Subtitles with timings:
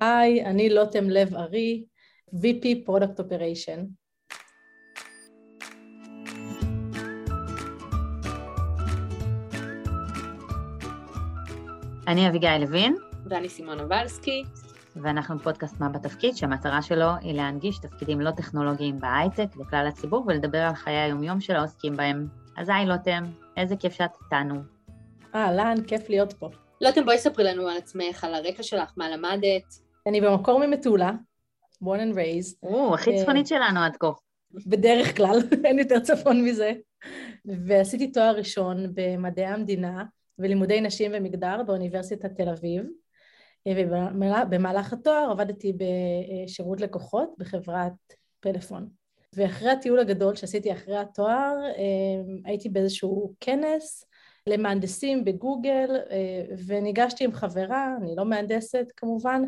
[0.00, 1.84] היי, אני לוטם לב ארי,
[2.34, 3.80] VP Product Operation.
[12.08, 12.96] אני אביגיל לוין.
[13.26, 14.44] ואני סימונה ולסקי.
[14.96, 20.58] ואנחנו פודקאסט מה בתפקיד, שהמטרה שלו היא להנגיש תפקידים לא טכנולוגיים בהייטק לכלל הציבור ולדבר
[20.58, 22.28] על חיי היומיום של העוסקים בהם.
[22.56, 23.24] אז היי לוטם,
[23.56, 24.54] איזה כיף שאת איתנו.
[25.34, 26.48] אהלן, כיף להיות פה.
[26.80, 29.83] לוטם, בואי ספרי לנו על עצמך, על הרקע שלך, מה למדת.
[30.06, 31.10] אני במקור ממטולה,
[31.82, 32.56] born and raised.
[32.62, 34.10] או, הכי אה, צפונית שלנו עד כה.
[34.66, 36.72] בדרך כלל, אין יותר צפון מזה.
[37.44, 40.04] ועשיתי תואר ראשון במדעי המדינה
[40.38, 42.82] ולימודי נשים ומגדר באוניברסיטת תל אביב.
[43.68, 47.92] ובמהלך התואר עבדתי בשירות לקוחות בחברת
[48.40, 48.88] פלאפון.
[49.36, 54.04] ואחרי הטיול הגדול שעשיתי אחרי התואר, אה, הייתי באיזשהו כנס
[54.46, 59.42] למהנדסים בגוגל, אה, וניגשתי עם חברה, אני לא מהנדסת כמובן,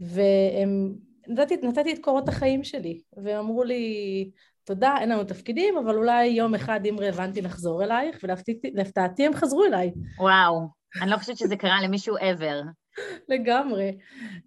[0.00, 4.30] ונתתי את קורות החיים שלי, ואמרו לי,
[4.64, 9.64] תודה, אין לנו תפקידים, אבל אולי יום אחד, אם רלוונטי, נחזור אלייך, ולהפתעתי הם חזרו
[9.64, 9.90] אליי.
[10.18, 10.68] וואו,
[11.02, 12.64] אני לא חושבת שזה קרה למישהו ever.
[13.28, 13.98] לגמרי.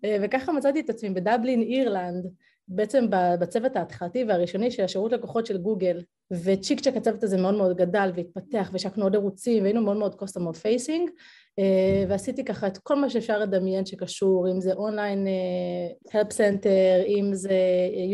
[0.06, 2.26] אה, וככה מצאתי את עצמי בדבלין, אירלנד,
[2.68, 3.06] בעצם
[3.40, 8.12] בצוות ההתחלתי והראשוני של השירות לקוחות של גוגל, וצ'יק צ'ק הצוות הזה מאוד מאוד גדל
[8.16, 11.12] והתפתח והשקנו עוד ערוצים והיינו מאוד מאוד customer facing אה,
[12.08, 15.28] ועשיתי ככה את כל מה שאפשר לדמיין שקשור, אם זה אונליין
[16.08, 17.60] help center, אם זה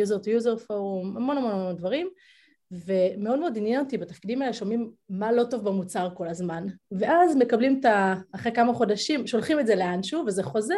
[0.03, 2.09] user to user forum, המון המון המון דברים.
[2.71, 6.67] ומאוד מאוד עניין אותי בתפקידים האלה שומעים מה לא טוב במוצר כל הזמן.
[6.91, 8.15] ואז מקבלים את ה...
[8.35, 10.75] אחרי כמה חודשים, שולחים את זה לאנשהו וזה חוזר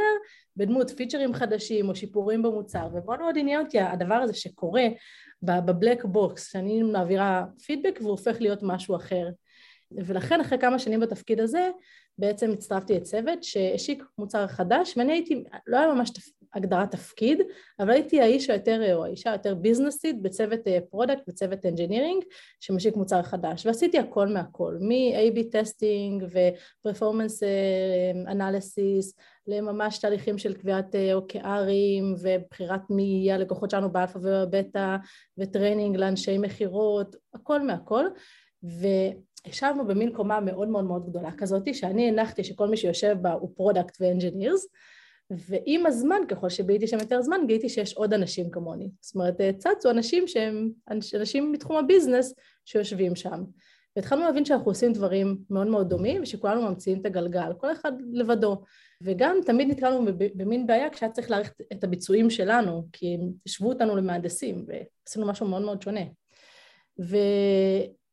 [0.57, 2.87] בדמות פיצ'רים חדשים או שיפורים במוצר.
[2.93, 4.83] ומאוד מאוד עניין אותי הדבר הזה שקורה
[5.43, 9.27] ב black box, שאני מעבירה פידבק והוא הופך להיות משהו אחר
[9.91, 11.69] ולכן אחרי כמה שנים בתפקיד הזה
[12.17, 16.11] בעצם הצטרפתי לצוות שהשיק מוצר חדש ואני הייתי, לא היה ממש
[16.53, 17.41] הגדרת תפקיד,
[17.79, 22.23] אבל הייתי האיש היותר, או האישה היותר ביזנסית בצוות product, אה, בצוות engineering
[22.59, 23.65] שמשיק מוצר חדש.
[23.65, 27.43] ועשיתי הכל מהכל, מ- AB testing ו performance
[28.27, 29.15] analysis
[29.47, 34.95] לממש תהליכים של קביעת OKRים ובחירת מי יהיה הלקוחות שלנו באלפא ובבטא
[35.37, 38.05] ו training לאנשי מכירות, הכל מהכל.
[38.63, 38.87] ו...
[39.47, 43.51] ישבנו במין קומה מאוד מאוד מאוד גדולה כזאת, שאני הנחתי שכל מי שיושב בה הוא
[43.55, 44.67] product ו engineers,
[45.31, 48.89] ועם הזמן, ככל שביליתי שם יותר זמן, גיליתי שיש עוד אנשים כמוני.
[49.01, 50.69] זאת אומרת, צצו אנשים שהם
[51.13, 52.33] אנשים מתחום ה business
[52.65, 53.43] שיושבים שם.
[53.95, 58.61] והתחלנו להבין שאנחנו עושים דברים מאוד מאוד דומים, ושכולנו ממציאים את הגלגל, כל אחד לבדו.
[59.03, 63.95] וגם תמיד נתקלנו במין בעיה כשהיה צריך להעריך את הביצועים שלנו, כי הם השוו אותנו
[63.95, 66.01] למהנדסים, ועשינו משהו מאוד מאוד שונה.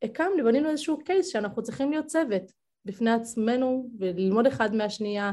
[0.03, 2.43] והקמנו, בנינו איזשהו קייס שאנחנו צריכים להיות צוות
[2.85, 5.33] בפני עצמנו, וללמוד אחד מהשנייה,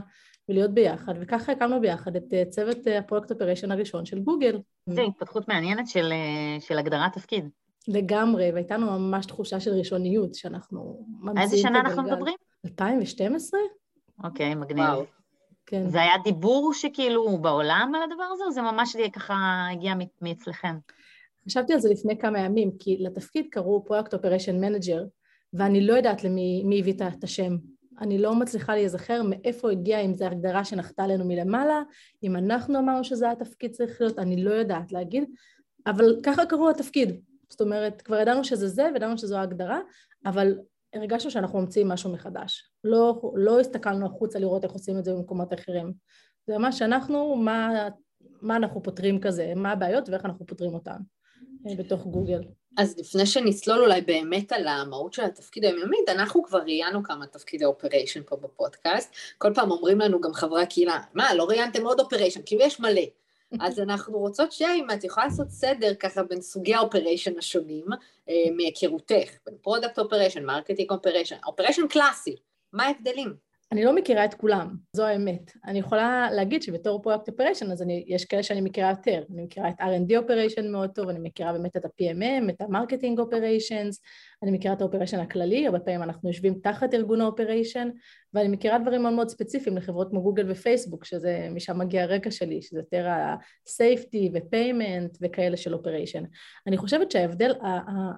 [0.49, 4.59] ולהיות ביחד, וככה הקמנו ביחד את אה, צוות אה, הפרויקט אופריישן הראשון של גוגל.
[4.85, 7.49] זה התפתחות מעניינת של, אה, של הגדרת תפקיד.
[7.87, 11.41] לגמרי, והייתה לנו ממש תחושה של ראשוניות, שאנחנו ממציאים את הגלגל.
[11.41, 12.35] איזה שנה אנחנו מדברים?
[12.65, 13.59] 2012.
[14.23, 14.85] אוקיי, מגניב.
[14.85, 15.05] וואו.
[15.65, 15.89] כן.
[15.89, 20.75] זה היה דיבור שכאילו בעולם על הדבר הזה, או זה ממש ככה הגיע מאצלכם?
[21.47, 25.05] חשבתי על זה לפני כמה ימים, כי לתפקיד קראו product operation manager,
[25.53, 27.57] ואני לא יודעת למי הביא את השם.
[28.01, 31.81] אני לא מצליחה להיזכר מאיפה הגיעה, אם זו הגדרה שנחתה עלינו מלמעלה,
[32.23, 35.23] אם אנחנו אמרנו שזה התפקיד צריך להיות, אני לא יודעת להגיד,
[35.87, 37.21] אבל ככה קראו התפקיד.
[37.49, 39.79] זאת אומרת, כבר ידענו שזה זה וידענו שזו ההגדרה,
[40.25, 40.57] אבל
[40.93, 42.71] הרגשנו שאנחנו ממציאים משהו מחדש.
[42.83, 45.93] לא, לא הסתכלנו החוצה לראות איך עושים את זה במקומות אחרים.
[46.47, 47.89] זה ממש אנחנו, מה,
[48.41, 50.97] מה אנחנו פותרים כזה, מה הבעיות ואיך אנחנו פותרים אותן
[51.77, 52.41] בתוך גוגל.
[52.77, 57.65] אז לפני שנצלול אולי באמת על המהות של התפקיד היומיומית, אנחנו כבר ראיינו כמה תפקידי
[57.65, 59.15] operation פה בפודקאסט.
[59.37, 62.41] כל פעם אומרים לנו גם חברי הקהילה, מה, לא ראיינתם עוד operation?
[62.45, 63.01] כאילו יש מלא.
[63.65, 67.85] אז אנחנו רוצות שנייה, אם את יכולה לעשות סדר ככה בין סוגי ה operation השונים,
[68.29, 72.35] אה, מהיכרותך, בין product operation, marketing operation, operation קלאסי,
[72.73, 73.52] מה ההבדלים?
[73.73, 75.51] אני לא מכירה את כולם, זו האמת.
[75.65, 79.23] אני יכולה להגיד שבתור product operation, אז אני, יש כאלה שאני מכירה יותר.
[79.33, 83.19] אני מכירה את R&D operation מאוד טוב, אני מכירה באמת את ה-PMM, את ה marketing
[83.19, 84.01] operations,
[84.43, 87.89] אני מכירה את ה operation הכללי, הרבה פעמים אנחנו יושבים תחת ארגון ה operation,
[88.33, 92.61] ואני מכירה דברים מאוד מאוד ספציפיים לחברות כמו גוגל ופייסבוק, שזה, משם מגיע הרקע שלי,
[92.61, 96.23] שזה יותר ה-safety ו-payment וכאלה של operation.
[96.67, 97.53] אני חושבת שההבדל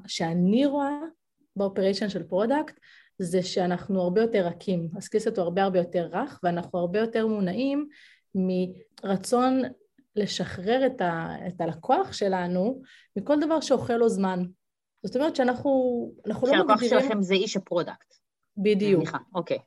[0.08, 1.00] שאני רואה
[1.56, 2.80] ב operation של product,
[3.20, 7.28] זה שאנחנו הרבה יותר רכים, ה skillset הוא הרבה הרבה יותר רך ואנחנו הרבה יותר
[7.28, 7.88] מונעים
[8.36, 9.62] מרצון
[10.16, 12.82] לשחרר את, ה, את הלקוח שלנו
[13.16, 14.44] מכל דבר שאוכל לו זמן.
[15.04, 15.72] זאת אומרת שאנחנו
[16.26, 16.68] לא מגדירים...
[16.68, 18.16] שהלקוח שלכם זה איש ה product.
[18.58, 19.10] בדיוק.
[19.36, 19.60] אוקיי.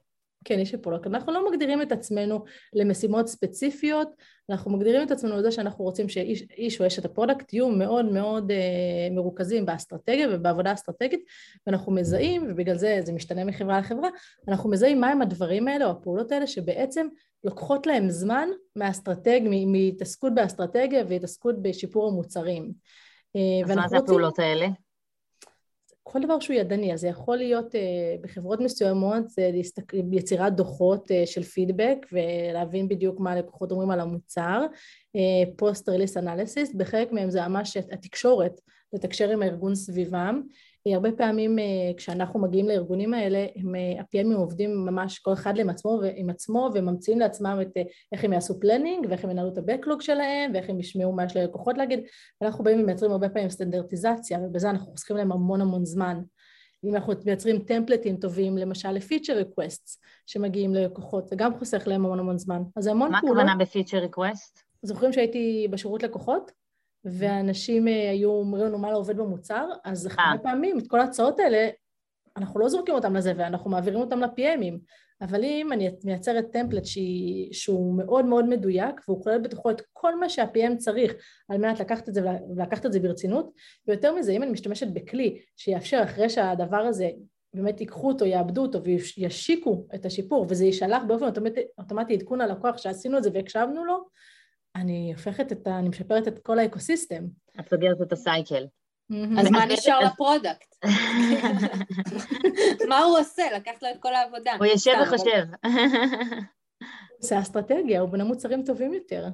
[0.44, 1.06] כן, איש ה product.
[1.06, 4.08] אנחנו לא מגדירים את עצמנו למשימות ספציפיות,
[4.50, 8.50] אנחנו מגדירים את עצמנו לזה שאנחנו רוצים שאיש או אשת ה product יהיו מאוד מאוד
[8.50, 11.20] אה, מרוכזים באסטרטגיה ובעבודה אסטרטגית,
[11.66, 14.08] ואנחנו מזהים, ובגלל זה זה משתנה מחברה לחברה,
[14.48, 17.06] אנחנו מזהים מהם הדברים האלה או הפעולות האלה שבעצם
[17.44, 22.72] לוקחות להם זמן מהאסטרטג, מהתעסקות באסטרטגיה והתעסקות בשיפור המוצרים.
[23.36, 24.68] אה, אז מה זה הפעולות האלה?
[26.12, 27.78] כל דבר שהוא ידני, אז זה יכול להיות אה,
[28.20, 29.92] בחברות מסוימות, זה להסתק...
[30.12, 34.66] יצירת דוחות אה, של פידבק ולהבין בדיוק מה הלקוחות אומרים על המוצר,
[35.56, 38.60] post release analysis, בחלק מהם זה ממש התקשורת,
[38.92, 40.42] לתקשר עם הארגון סביבם,
[40.86, 41.64] הרבה פעמים אה,
[41.96, 46.30] כשאנחנו מגיעים לארגונים האלה, הם, אה, ה-PM ים עובדים ממש כל אחד עם עצמו, עם
[46.30, 47.82] עצמו וממציאים לעצמם את אה,
[48.12, 51.36] איך הם יעשו planning ואיך הם ינהלו את ה-Backlog שלהם ואיך הם ישמעו מה יש
[51.36, 52.00] ללקוחות להגיד
[52.40, 56.20] ואנחנו באים ומייצרים הרבה פעמים סטנדרטיזציה ובזה אנחנו חוסכים להם המון המון זמן
[56.84, 62.04] אם אנחנו מייצרים טמפלטים טובים, למשל ל feature request שמגיעים ללקוחות, זה גם חוסך להם
[62.04, 62.62] המון המון זמן.
[62.76, 63.36] אז המון פעולות.
[63.36, 64.62] מה הכוונה ב feature request?
[64.82, 66.52] זוכרים שהייתי בשירות לקוחות?
[67.10, 70.38] ואנשים אה, היו אומרים לנו מה לא עובד במוצר, אז הרבה אה.
[70.42, 71.68] פעמים את כל ההצעות האלה,
[72.36, 74.74] אנחנו לא זורקים אותם לזה ואנחנו מעבירים אותם ל-PMים,
[75.20, 80.20] אבל אם אני מייצרת טמפלט שהיא, שהוא מאוד מאוד מדויק והוא כולל בתוכו את כל
[80.20, 81.14] מה שה-PM צריך
[81.48, 82.20] על מנת לקחת את זה
[82.56, 83.50] ולקחת את זה ברצינות,
[83.88, 87.10] ויותר מזה, אם אני משתמשת בכלי שיאפשר אחרי שהדבר הזה
[87.54, 91.26] באמת ייקחו אותו, יאבדו אותו וישיקו את השיפור וזה יישלח באופן
[91.78, 94.08] אוטומטי עדכון ללקוח שעשינו את זה והקשבנו לו,
[94.80, 95.78] אני הופכת את ה...
[95.78, 97.24] אני משפרת את כל ה ecosystem.
[97.60, 98.66] את סוגרת את ה cycle.
[99.38, 100.74] אז מה נשאר ל product?
[102.88, 103.42] מה הוא עושה?
[103.56, 104.52] לקחת לו את כל העבודה.
[104.58, 105.44] הוא יושב וחושב.
[107.20, 109.28] זה אסטרטגיה, הוא בנה מוצרים טובים יותר.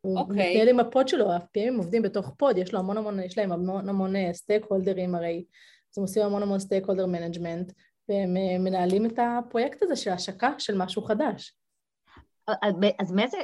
[0.00, 0.50] הוא אוקיי.
[0.50, 3.38] מתנהל עם ה pod שלו, ה-PM ים עובדים בתוך pod, יש לו המון המון, יש
[3.38, 5.44] להם המון המון stake אה, holder ים הרי,
[5.92, 7.72] אז הם עושים המון המון stakeholder management,
[8.08, 11.56] והם אה, מנהלים את הפרויקט הזה של השקה של משהו חדש.
[12.98, 13.38] אז מאיזה,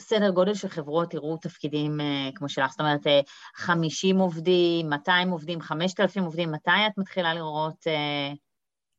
[0.00, 3.20] סדר גודל של חברות יראו תפקידים אה, כמו שלך, זאת אומרת, אה, אה,
[3.54, 8.36] 50 עובדים, 200 עובדים, 5,000 עובדים, מתי את מתחילה לראות אה,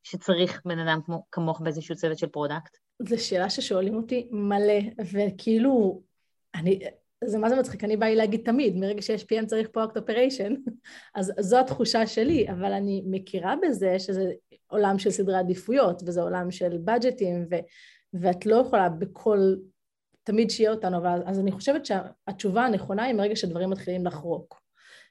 [0.04, 2.78] שצריך בן אדם כמו, כמוך באיזשהו צוות של product?
[3.00, 4.80] זו שאלה ששואלים אותי מלא,
[5.14, 6.02] וכאילו,
[6.56, 6.80] אני,
[7.24, 10.54] זה מה זה מצחיק, אני באה לי להגיד תמיד, מרגע שיש PM צריך product operation,
[11.16, 14.32] אז זו התחושה שלי, אבל אני מכירה בזה שזה
[14.68, 17.56] עולם של סדרי עדיפויות, וזה עולם של בדג'טים, ו,
[18.14, 19.56] ואת לא יכולה בכל
[20.26, 24.62] תמיד שיהיה אותנו, אבל אז אני חושבת שהתשובה הנכונה היא מרגע שדברים מתחילים לחרוק.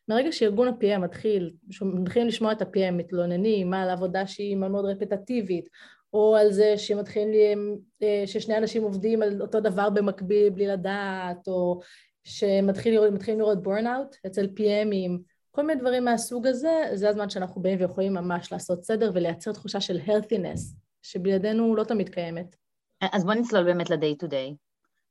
[0.08, 1.52] מרגע שארגון ה-PM מתחיל,
[1.82, 5.68] מתחילים לשמוע את ה-PM מתלוננים על עבודה שהיא מאוד מאוד רפטטיבית,
[6.12, 11.80] או על זה שמתחילים, אה, ששני אנשים עובדים על אותו דבר במקביל בלי לדעת, או
[12.24, 15.18] שמתחילים לראות, לראות burnout אצל PM ים,
[15.50, 19.80] כל מיני דברים מהסוג הזה, זה הזמן שאנחנו באים ויכולים ממש לעשות סדר ולייצר תחושה
[19.80, 22.56] של healthiness, שבלעדינו לא תמיד קיימת.
[23.12, 24.54] אז בוא נצלול באמת ל-day to day.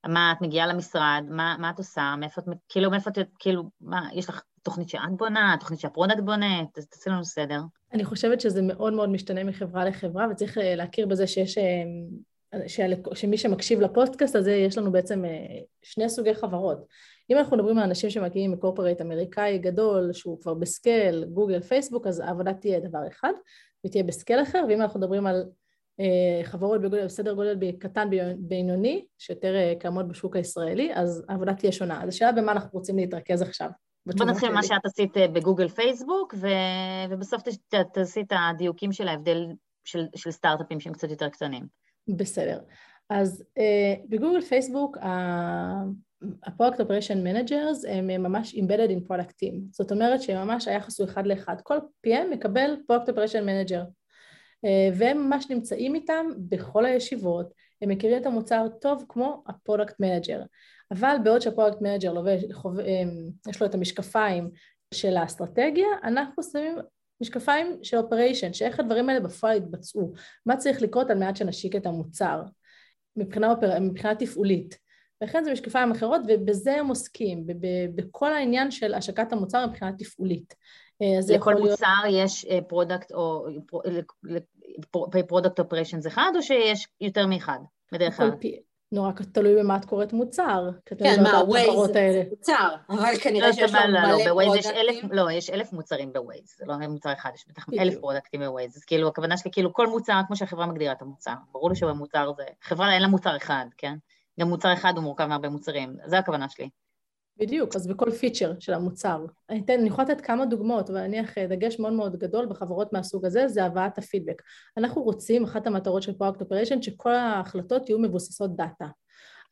[0.07, 4.09] מה, את מגיעה למשרד, מה, מה את עושה, מאיפה את, כאילו, מאיפה את, כאילו, מה,
[4.13, 7.59] יש לך תוכנית שאת בונה, תוכנית שה product בונה, תעשי לנו סדר.
[7.93, 12.69] אני חושבת שזה מאוד מאוד משתנה מחברה לחברה, וצריך אה, להכיר בזה שיש, אה,
[13.13, 16.85] שמי שמקשיב לפודקאסט הזה, יש לנו בעצם אה, שני סוגי חברות.
[17.29, 21.61] אם אנחנו מדברים על אנשים שמגיעים מ corporate אמריקאי גדול, שהוא כבר ב scale, גוגל,
[21.61, 23.33] פייסבוק, אז העבודה תהיה דבר אחד,
[23.85, 25.43] ותהיה ב scale אחר, ואם אנחנו מדברים על
[26.43, 32.03] חברות בגודל, בסדר גודל קטן בינוני, שיותר אה, קיימות בשוק הישראלי, אז העבודה תהיה שונה.
[32.03, 33.69] אז השאלה במה אנחנו רוצים להתרכז עכשיו.
[34.05, 36.47] בוא נתחיל מה שאת עשית אה, בגוגל פייסבוק, ו...
[37.09, 37.41] ובסוף
[37.93, 39.47] תעשי את הדיוקים של ההבדל
[39.83, 41.63] של, של סטארט-אפים שהם קצת יותר קטנים.
[42.07, 42.59] בסדר.
[43.09, 49.55] אז אה, בגוגל פייסבוק, ה-Product Operation Managers הם ממש embedded in product team.
[49.71, 51.55] זאת אומרת שממש היחס הוא אחד לאחד.
[51.63, 54.02] כל PM מקבל Product Operation Manager.
[54.95, 60.41] והם ממש נמצאים איתם בכל הישיבות, הם מכירים את המוצר טוב כמו ה product manager,
[60.91, 62.37] אבל בעוד שה product manager אה,
[63.49, 64.49] יש לו את המשקפיים
[64.93, 66.75] של האסטרטגיה, אנחנו שמים
[67.21, 70.13] משקפיים של operation, שאיך הדברים האלה בפועל יתבצעו,
[70.45, 72.41] מה צריך לקרות על מנת שנשיק את המוצר
[73.15, 73.79] מבחינה, אופר...
[73.79, 74.77] מבחינה תפעולית.
[75.21, 77.43] ולכן זה משקפיים אחרות ובזה הם עוסקים,
[77.95, 80.55] בכל העניין של השקת המוצר מבחינה תפעולית.
[81.01, 82.25] אה, לכל מוצר להיות...
[82.25, 83.47] יש product או
[85.27, 87.59] product operations אחד, או שיש יותר מאחד,
[87.91, 88.31] בדרך כלל?
[88.93, 90.69] נורא תלוי במה את קוראת מוצר.
[90.85, 95.09] כן, מה, Waze זה מוצר, אבל כנראה לא, שיש לנו מלא פרודקטים.
[95.11, 98.47] לא, יש אלף מוצרים ב Waze, זה לא מוצר אחד, יש בטח אלף פרודקטים ב
[98.47, 101.75] Waze, אז כאילו הכוונה שלי, כאילו כל מוצר, כמו שהחברה מגדירה את המוצר, ברור לי
[101.75, 103.95] שבמוצר זה, חברה אין לה מוצר אחד, כן?
[104.39, 106.69] גם מוצר אחד הוא מורכב מהרבה מוצרים, זו הכוונה שלי.
[107.37, 109.25] בדיוק, אז בכל פיצ'ר של המוצר.
[109.49, 113.25] אני, אתן, אני יכולה לתת כמה דוגמאות, אבל נניח דגש מאוד מאוד גדול בחברות מהסוג
[113.25, 114.41] הזה, זה הבאת הפידבק.
[114.77, 118.87] אנחנו רוצים, אחת המטרות של product operation, שכל ההחלטות יהיו מבוססות דאטה.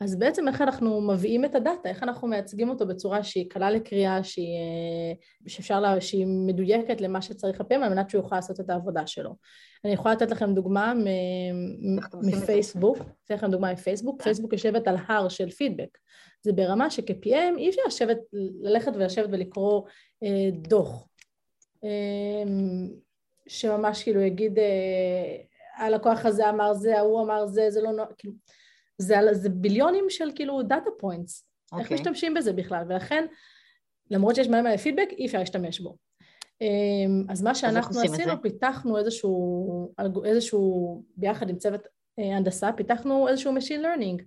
[0.01, 4.24] אז בעצם איך אנחנו מביאים את הדאטה, איך אנחנו מייצגים אותו בצורה שהיא קלה לקריאה,
[4.24, 8.70] שהיא, אה, שאפשר לה, שהיא מדויקת למה שצריך הפעם, על מנת שהוא יוכל לעשות את
[8.70, 9.36] העבודה שלו.
[9.86, 10.93] אני יכולה לתת לכם דוגמה
[12.24, 14.24] מפייסבוק, אתן לכם דוגמה מפייסבוק, כן.
[14.24, 15.98] פייסבוק יושבת על הר של פידבק.
[16.41, 18.17] זה ברמה שכ-PM אי אפשר לשבת,
[18.62, 19.81] ללכת ולשבת ולקרוא
[20.24, 21.08] אה, דוח,
[21.84, 22.43] אה,
[23.48, 28.34] שממש כאילו יגיד, אה, הלקוח הזה אמר זה, ההוא אמר זה, זה לא נורא, כאילו,
[29.01, 31.77] זה, זה ביליונים של כאילו data points, אוקיי.
[31.77, 31.96] איך אוקיי.
[31.96, 33.25] משתמשים בזה בכלל, ולכן
[34.12, 35.98] למרות שיש מלא מלא פידבק, אי אפשר להשתמש בו.
[36.62, 39.93] אמ, אז מה שאנחנו אז עשינו, פיתחנו איזשהו,
[40.25, 41.81] איזשהו, ביחד עם צוות
[42.20, 44.24] אה, הנדסה, פיתחנו איזשהו Machine Learning.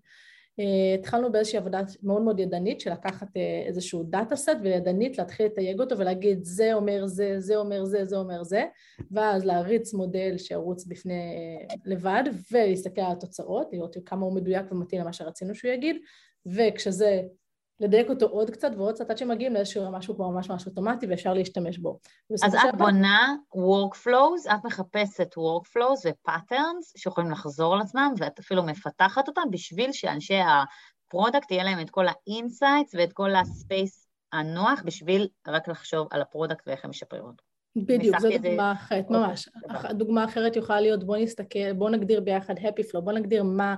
[0.60, 5.46] אה, התחלנו באיזושהי עבודה מאוד מאוד ידנית של לקחת אה, איזשהו data set וידנית להתחיל
[5.46, 8.64] לתייג אותו ולהגיד זה אומר זה, זה אומר זה, זה אומר זה
[9.10, 11.36] ואז להריץ מודל שירוץ בפני
[11.70, 15.96] אה, לבד ולהסתכל על התוצאות, לראות כמה הוא מדויק ומתאים למה שרצינו שהוא יגיד
[16.46, 17.22] וכשזה
[17.80, 21.34] לדייק אותו עוד קצת ועוד קצת עד שמגיעים לאיזשהו משהו כבר ממש ממש אוטומטי ואפשר
[21.34, 21.98] להשתמש בו.
[22.44, 29.28] אז את בונה workflows, את מחפשת workflows ו-patterns שיכולים לחזור על עצמם ואת אפילו מפתחת
[29.28, 30.38] אותם בשביל שאנשי
[31.08, 36.22] ה product יהיה להם את כל ה-insights ואת כל הספייס הנוח בשביל רק לחשוב על
[36.22, 37.44] ה product ואיך הם משפרים אותו.
[37.76, 39.48] בדיוק, זו דוגמה אחרת, אוקיי, ממש.
[39.90, 43.74] דוגמה אחרת יכולה להיות בוא נסתכל, בוא נגדיר ביחד happy flow, בוא נגדיר מה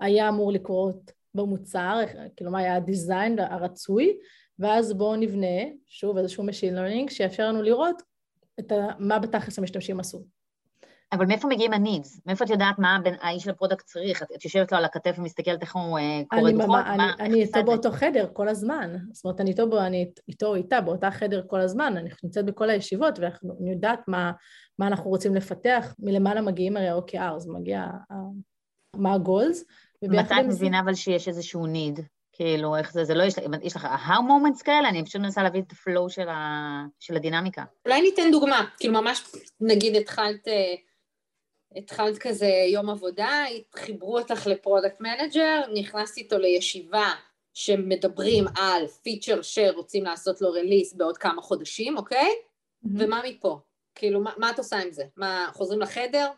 [0.00, 2.00] היה אמור לקרות במוצר,
[2.36, 4.16] כאילו מה היה ה design הרצוי,
[4.58, 5.46] ואז בואו נבנה,
[5.86, 8.02] שוב איזשהו Machine Learning, שיאפשר לנו לראות
[8.60, 10.24] את ה, מה בתכלס המשתמשים עשו.
[11.12, 12.20] אבל מאיפה מגיעים ה-needs?
[12.26, 14.22] מאיפה את יודעת מה הבן, האיש של ה product צריך?
[14.22, 16.80] את, יושבת לו על הכתף ומסתכלת איך הוא אה, קורא דוחות?
[16.86, 18.96] אני, אני איתו באותו חדר כל הזמן.
[19.12, 21.96] זאת אומרת, אני איתו, אני איתו או איתה באותה חדר כל הזמן.
[21.96, 24.32] אני נמצאת בכל הישיבות, ואני יודעת מה,
[24.78, 25.94] מה אנחנו רוצים לפתח.
[25.98, 27.86] מלמעלה מגיעים הרי OKR, אז מגיע
[28.96, 29.58] מה ה-goals,
[30.02, 32.00] מתי את מבינה אבל שיש איזשהו need?
[32.32, 34.88] כאילו, איך זה, זה לא, יש, יש לך aha moments כאלה?
[34.88, 37.64] אני פשוט מנסה להביא את ה flow של, ה, של הדינמיקה.
[37.86, 39.22] אולי ניתן דוגמה, כאילו ממש,
[39.60, 40.74] נגיד התחלת, אה,
[41.76, 43.44] התחלת כזה יום עבודה,
[43.76, 47.08] חיברו אותך ל product manager, נכנסת איתו לישיבה
[47.54, 52.28] שמדברים על פיצ'ר שרוצים לעשות לו release בעוד כמה חודשים, אוקיי?
[52.28, 52.88] Mm-hmm.
[52.98, 53.60] ומה מפה?
[53.94, 55.04] כאילו, מה, מה את עושה עם זה?
[55.16, 56.30] מה, חוזרים לחדר?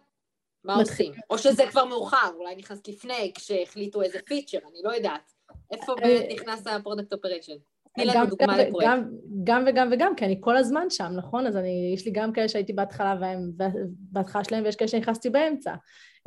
[0.64, 1.12] מה עושים?
[1.30, 5.32] או שזה כבר מאוחר, אולי נכנס לפני, כשהחליטו איזה פיצ'ר, אני לא יודעת.
[5.70, 7.56] איפה אה, באמת נכנס ה product operation?
[7.94, 8.90] תני לנו דוגמה לפרויקט.
[8.90, 9.10] גם,
[9.44, 11.46] גם וגם וגם, כי אני כל הזמן שם, נכון?
[11.46, 13.50] אז אני, יש לי גם כאלה שהייתי בהתחלה והם
[13.88, 15.74] בהתחלה שלהם, ויש כאלה שנכנסתי באמצע.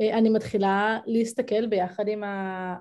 [0.00, 2.74] אה, אני מתחילה להסתכל ביחד עם ה...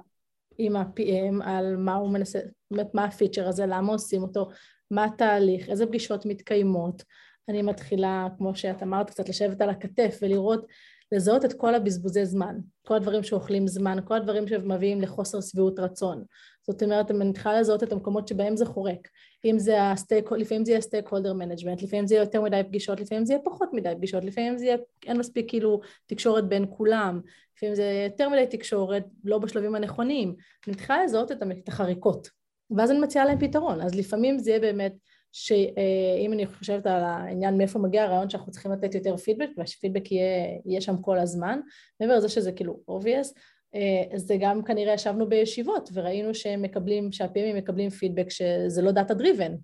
[0.57, 2.39] עם ה-PM על מה הוא מנסה,
[2.71, 4.49] באמת מה הפיצ'ר הזה, למה עושים אותו,
[4.91, 7.03] מה התהליך, איזה פגישות מתקיימות.
[7.49, 10.65] אני מתחילה, כמו שאת אמרת, קצת לשבת על הכתף ולראות
[11.11, 12.57] לזהות את כל הבזבוזי זמן,
[12.87, 16.23] כל הדברים שאוכלים זמן, כל הדברים שמביאים לחוסר שביעות רצון.
[16.67, 19.07] זאת אומרת, אני מתחילה לזהות את המקומות שבהם זה חורק.
[19.45, 22.99] אם זה ה stake, לפעמים זה יהיה stakeholder management, לפעמים זה יהיה יותר מדי פגישות,
[22.99, 27.21] לפעמים זה יהיה פחות מדי פגישות, לפעמים זה יהיה, אין מספיק כאילו תקשורת בין כולם,
[27.57, 30.35] לפעמים זה יהיה יותר מדי תקשורת, לא בשלבים הנכונים.
[30.67, 32.29] אני מתחילה לזהות את החריקות,
[32.77, 33.81] ואז אני מציעה להם פתרון.
[33.81, 34.93] אז לפעמים זה יהיה באמת
[35.37, 40.59] שאם אני חושבת על העניין מאיפה מגיע הרעיון שאנחנו צריכים לתת יותר פידבק ושהפידבק יהיה,
[40.65, 41.59] יהיה שם כל הזמן,
[41.99, 43.39] מעבר לזה שזה כאילו obvious,
[43.75, 49.13] אה, זה גם כנראה ישבנו בישיבות וראינו שהם מקבלים, שהפעמים מקבלים פידבק שזה לא data
[49.13, 49.55] driven,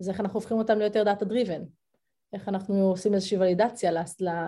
[0.00, 1.62] אז איך אנחנו הופכים אותם ליותר data driven,
[2.32, 3.92] איך אנחנו עושים איזושהי ולידציה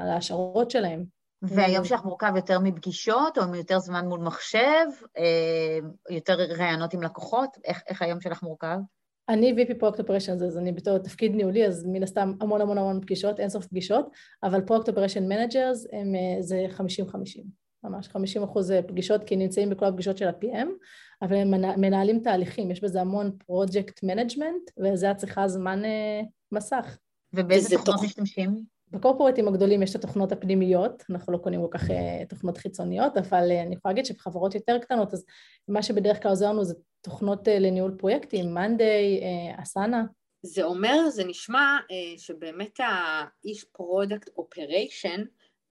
[0.06, 1.04] להשערות שלהם.
[1.42, 4.86] והיום שלך מורכב יותר מפגישות או מיותר זמן מול מחשב,
[5.18, 5.78] אה,
[6.10, 8.78] יותר ראיונות עם לקוחות, איך, איך היום שלך מורכב?
[9.30, 13.00] אני VP product operation, אז אני בתור תפקיד ניהולי, אז מן הסתם המון המון המון
[13.00, 14.10] פגישות, אינסוף פגישות,
[14.42, 15.86] אבל product operation managers
[16.40, 16.80] זה 50-50,
[17.84, 20.68] ממש 50 אחוז פגישות, כי נמצאים בכל הפגישות של ה-PM,
[21.22, 26.98] אבל הם מנהלים תהליכים, יש בזה המון project management, וזה את צריכה זמן אה, מסך.
[27.34, 28.79] ובאיזה תוכנות משתמשים?
[28.90, 33.50] בקורפורייטים הגדולים יש את התוכנות הפנימיות, אנחנו לא קונים כל כך אה, תוכנות חיצוניות, אבל
[33.50, 35.24] אה, אני יכולה להגיד שבחברות יותר קטנות, אז
[35.68, 39.20] מה שבדרך כלל עוזר לנו זה תוכנות אה, לניהול פרויקטים, Monday,
[39.62, 40.04] Asana.
[40.42, 41.76] זה אומר, זה נשמע
[42.16, 45.24] שבאמת האיש product operation,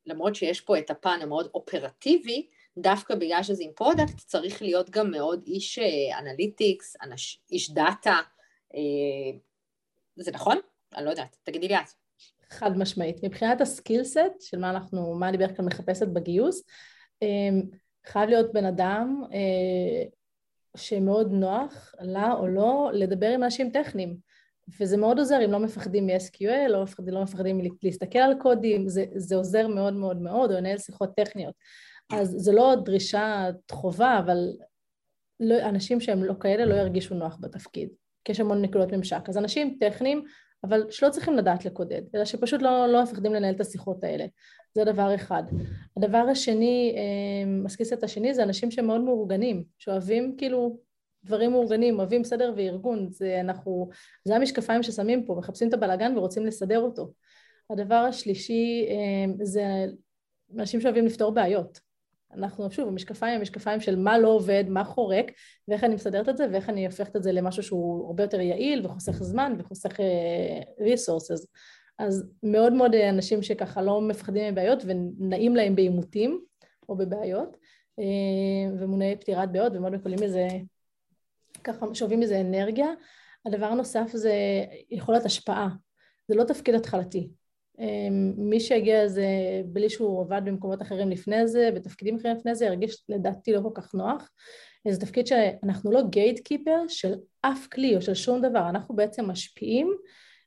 [0.05, 2.47] למרות שיש פה את הפן המאוד אופרטיבי,
[2.77, 5.79] דווקא בגלל שזה עם product צריך להיות גם מאוד איש
[6.19, 6.95] analytics,
[7.51, 8.19] איש דאטה,
[10.15, 10.57] זה נכון?
[10.95, 11.98] אני לא יודעת, תגידי לי את.
[12.51, 13.23] חד משמעית.
[13.23, 16.63] מבחינת ה skill set של מה אנחנו, מה אני בדרך כלל מחפשת בגיוס,
[17.21, 17.61] אמ,
[18.07, 19.23] חייב להיות בן אדם
[20.77, 24.17] שמאוד נוח לה או לא לדבר עם אנשים טכניים.
[24.79, 29.35] וזה מאוד עוזר אם לא מפחדים מ-SQL, לא לא מפחדים להסתכל על קודים, זה, זה
[29.35, 31.53] עוזר מאוד מאוד מאוד, או לנהל שיחות טכניות.
[32.13, 34.37] אז זה לא דרישה חובה, אבל
[35.39, 37.89] לא, אנשים שהם לא כאלה לא ירגישו נוח בתפקיד,
[38.25, 39.29] כי יש המון נקודות ממשק.
[39.29, 40.23] אז אנשים טכניים,
[40.63, 44.25] אבל שלא צריכים לדעת לקודד, אלא שפשוט לא, לא מפחדים לנהל את השיחות האלה.
[44.75, 45.43] זה דבר אחד.
[45.97, 46.95] הדבר השני,
[47.47, 50.77] מסקיס את השני, זה אנשים שמאוד מאורגנים, שאוהבים כאילו
[51.23, 53.89] דברים מאורגנים, אוהבים סדר וארגון, זה אנחנו,
[54.25, 57.11] זה המשקפיים ששמים פה, מחפשים את הבלאגן ורוצים לסדר אותו.
[57.69, 59.63] הדבר השלישי אה, זה
[60.57, 61.88] אנשים שאוהבים לפתור בעיות.
[62.33, 65.31] אנחנו, שוב, המשקפיים הם משקפיים של מה לא עובד, מה חורק,
[65.67, 68.85] ואיך אני מסדרת את זה, ואיך אני הופכת את זה למשהו שהוא הרבה יותר יעיל
[68.85, 69.99] וחוסך זמן וחוסך
[70.79, 71.43] ריסורסס.
[71.43, 71.47] Uh,
[71.97, 76.41] אז מאוד מאוד אנשים שככה לא מפחדים מבעיות ונעים להם בעימותים
[76.89, 77.57] או בבעיות,
[77.99, 78.03] uh,
[78.79, 80.47] ומונעי פתירת בעיות ומאוד מקבלים מזה,
[81.63, 82.87] ככה שואבים מזה אנרגיה.
[83.45, 84.33] הדבר הנוסף זה
[84.91, 85.69] יכולת השפעה.
[86.27, 87.29] זה לא תפקיד התחלתי.
[87.79, 89.25] אמ, מי שהגיע לזה
[89.65, 93.81] בלי שהוא עבד במקומות אחרים לפני זה, בתפקידים אחרים לפני זה, ירגיש לדעתי לא כל
[93.81, 94.29] כך נוח.
[94.87, 99.25] זה תפקיד שאנחנו לא גייט קיפר של אף כלי או של שום דבר, אנחנו בעצם
[99.25, 99.93] משפיעים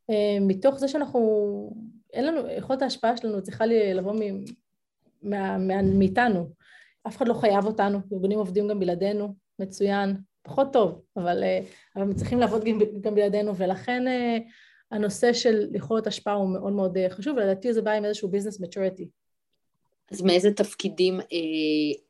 [0.09, 1.21] אמ, מתוך זה שאנחנו,
[2.13, 4.15] אין לנו, יכולת ההשפעה שלנו צריכה לבוא
[5.83, 6.51] מאיתנו.
[7.07, 11.61] אף אחד לא חייב אותנו, ארגונים עובדים גם בלעדינו, מצוין, פחות טוב, אבל, אה,
[11.97, 14.39] אבל צריכים לעבוד גם, גם בלעדינו, ולכן אה,
[14.93, 18.61] הנושא של יכולת השפעה הוא מאוד מאוד אה, חשוב, ולדעתי זה בא עם איזשהו ביזנס
[18.61, 19.05] maturity.
[20.11, 21.27] אז מאיזה תפקידים אה,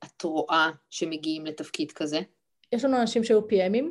[0.04, 2.20] את רואה שמגיעים לתפקיד כזה?
[2.72, 3.84] יש לנו אנשים שהיו PMים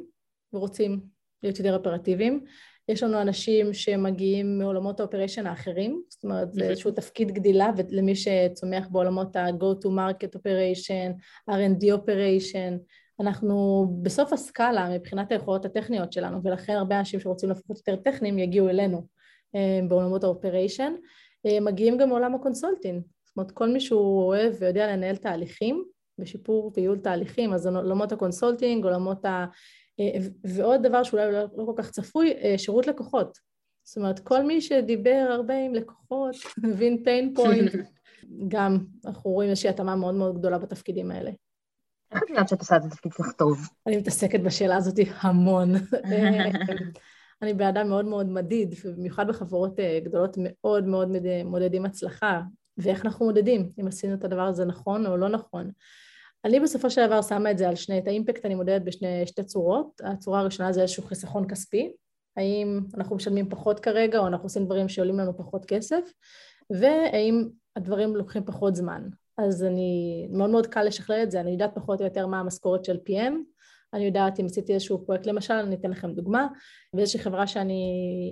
[0.53, 0.99] ורוצים
[1.43, 2.45] להיות יותר אופרטיביים.
[2.87, 8.87] יש לנו אנשים שמגיעים מעולמות האופריישן האחרים, זאת אומרת זה איזשהו תפקיד גדילה למי שצומח
[8.91, 11.11] בעולמות ה-go to market operation,
[11.49, 12.79] R&D operation,
[13.21, 18.69] אנחנו בסוף הסקאלה מבחינת היכולות הטכניות שלנו ולכן הרבה אנשים שרוצים לפחות יותר טכניים יגיעו
[18.69, 19.07] אלינו
[19.55, 20.93] אה, בעולמות ה operation.
[21.45, 25.83] אה, מגיעים גם מעולם ה consulting, זאת אומרת כל מי שהוא אוהב ויודע לנהל תהליכים
[26.19, 29.45] ושיפור וייעול תהליכים, אז עולמות ה consulting, עולמות ה...
[29.99, 33.37] אה, ועוד דבר שאולי לא, לא כל כך צפוי, שירות לקוחות.
[33.83, 37.77] זאת אומרת כל מי שדיבר הרבה עם לקוחות, מבין pain point,
[38.53, 41.31] גם אנחנו רואים איזושהי התאמה מאוד מאוד גדולה בתפקידים האלה.
[42.11, 43.69] איך את יודעת שאת עושה את התפקיד שלך טוב?
[43.87, 45.73] אני מתעסקת בשאלה הזאת המון.
[47.41, 51.07] אני באדם מאוד מאוד מדיד, ובמיוחד בחברות אה, גדולות מאוד מאוד
[51.45, 52.41] מודדים הצלחה,
[52.77, 55.71] ואיך אנחנו מודדים, אם עשינו את הדבר הזה נכון או לא נכון.
[56.45, 60.01] אני בסופו של דבר שמה את זה על שני, את האימפקט אני מודדת בשתי צורות.
[60.03, 61.91] הצורה הראשונה זה איזשהו חיסכון כספי,
[62.37, 66.13] האם אנחנו משלמים פחות כרגע או אנחנו עושים דברים שעולים לנו פחות כסף,
[66.69, 69.09] והאם הדברים לוקחים פחות זמן.
[69.47, 72.85] אז אני, מאוד מאוד קל לשכלל את זה, אני יודעת פחות או יותר מה המשכורת
[72.85, 73.33] של PM,
[73.93, 76.47] אני יודעת אם עשיתי איזשהו פרויקט, למשל, אני אתן לכם דוגמה,
[76.93, 77.83] ואיזושהי חברה שאני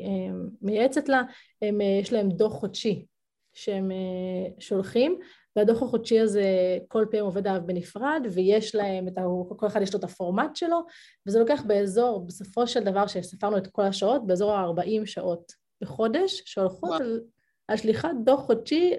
[0.06, 1.22] אה, מייעצת לה,
[1.62, 3.06] הם, אה, יש להם דוח חודשי
[3.54, 5.20] שהם אה, שולחים,
[5.56, 6.44] והדוח החודשי הזה
[6.88, 9.22] כל פעם עובד עליו בנפרד, ויש להם את ה...
[9.58, 10.80] כל אחד יש לו את הפורמט שלו,
[11.28, 17.02] וזה לוקח באזור, בסופו של דבר, שספרנו את כל השעות, באזור ה-40 שעות בחודש, שהולכות
[17.02, 17.22] על,
[17.68, 18.94] על שליחת דוח חודשי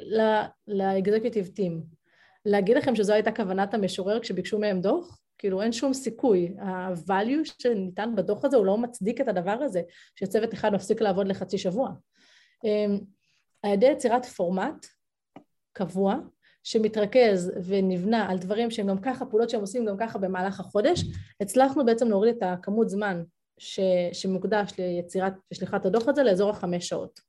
[0.69, 2.00] לאקזקיוטיב טים.
[2.45, 5.21] להגיד לכם שזו הייתה כוונת המשורר כשביקשו מהם דוח?
[5.39, 6.55] כאילו אין שום סיכוי.
[6.59, 9.83] ה-value שניתן בדוח הזה הוא לא מצדיק את הדבר הזה,
[10.15, 11.91] שצוות אחד מפסיק לעבוד לחצי שבוע.
[12.65, 13.01] אמ,
[13.63, 14.87] על ידי יצירת פורמט
[15.73, 16.17] קבוע,
[16.63, 21.05] שמתרכז ונבנה על דברים שהם גם ככה, פעולות שהם עושים גם ככה במהלך החודש,
[21.41, 23.23] הצלחנו בעצם להוריד את הכמות זמן
[23.59, 23.81] ש,
[24.13, 27.21] שמוקדש ליצירת, לשליחת הדוח הזה לאזור החמש שעות.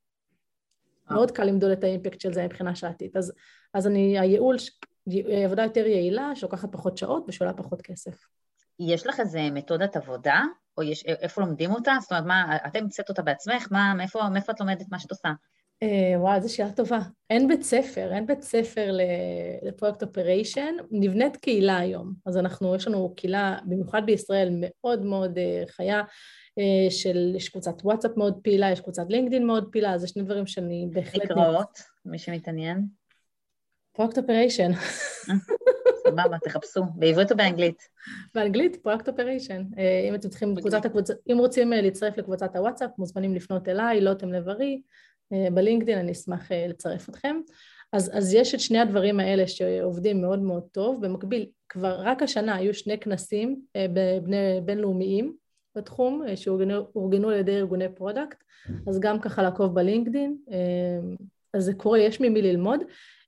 [1.12, 1.16] אה.
[1.16, 3.18] מאוד קל למדוד את האימפקט של זה מבחינה שעתית.
[3.18, 3.34] אז,
[3.74, 4.56] אז אני, הייעול
[5.46, 8.26] עבודה יותר יעילה, שלוקחת פחות שעות ושעולה פחות כסף.
[8.80, 10.42] יש לך איזה מתודת עבודה,
[10.78, 11.94] או יש, איפה לומדים אותה?
[12.02, 13.68] זאת אומרת, מה, את המצאת אותה בעצמך?
[13.72, 15.30] מה, מאיפה, מאיפה את לומדת מה שאת עושה?
[15.84, 17.00] אה, וואו, זו שאלה טובה.
[17.30, 18.98] אין בית ספר, אין בית ספר
[19.64, 22.14] ל product operation, נבנית קהילה היום.
[22.26, 26.02] אז אנחנו, יש לנו קהילה, במיוחד בישראל, מאוד מאוד אה, חיה,
[26.60, 30.24] אה, של, יש קבוצת וואטסאפ מאוד פעילה, יש קבוצת לינקדאין מאוד פעילה, אז זה שני
[30.24, 31.24] דברים שאני בהחלט...
[31.24, 33.01] נקראות, מי שמתעניין.
[33.94, 34.72] product operation.
[36.08, 37.82] סבבה, תחפשו, בעברית או באנגלית?
[38.36, 39.64] באנגלית, product operation.
[39.78, 44.02] אה, אם אתם צריכים, קבוצת הקבוצה, אם רוצים אה, להצטרף לקבוצת הוואטסאפ, מוזמנים לפנות אליי,
[44.02, 44.82] לוטם לב-ארי,
[45.34, 47.36] אה, בלינקדאין, אני אשמח לצרף אתכם.
[47.94, 51.06] אז, אז יש את שני הדברים האלה שעובדים מאוד מאוד טוב.
[51.06, 53.62] במקביל, כבר רק השנה היו שני כנסים
[54.24, 55.34] בני, בינלאומיים
[55.76, 58.44] בתחום, שאורגנו על ידי ארגוני product,
[58.88, 60.38] אז גם ככה לעקוב בלינקדאין,
[61.54, 62.80] אז זה קורה, יש ממי ללמוד.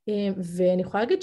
[0.10, 1.20] אה, ואני יכולה להגיד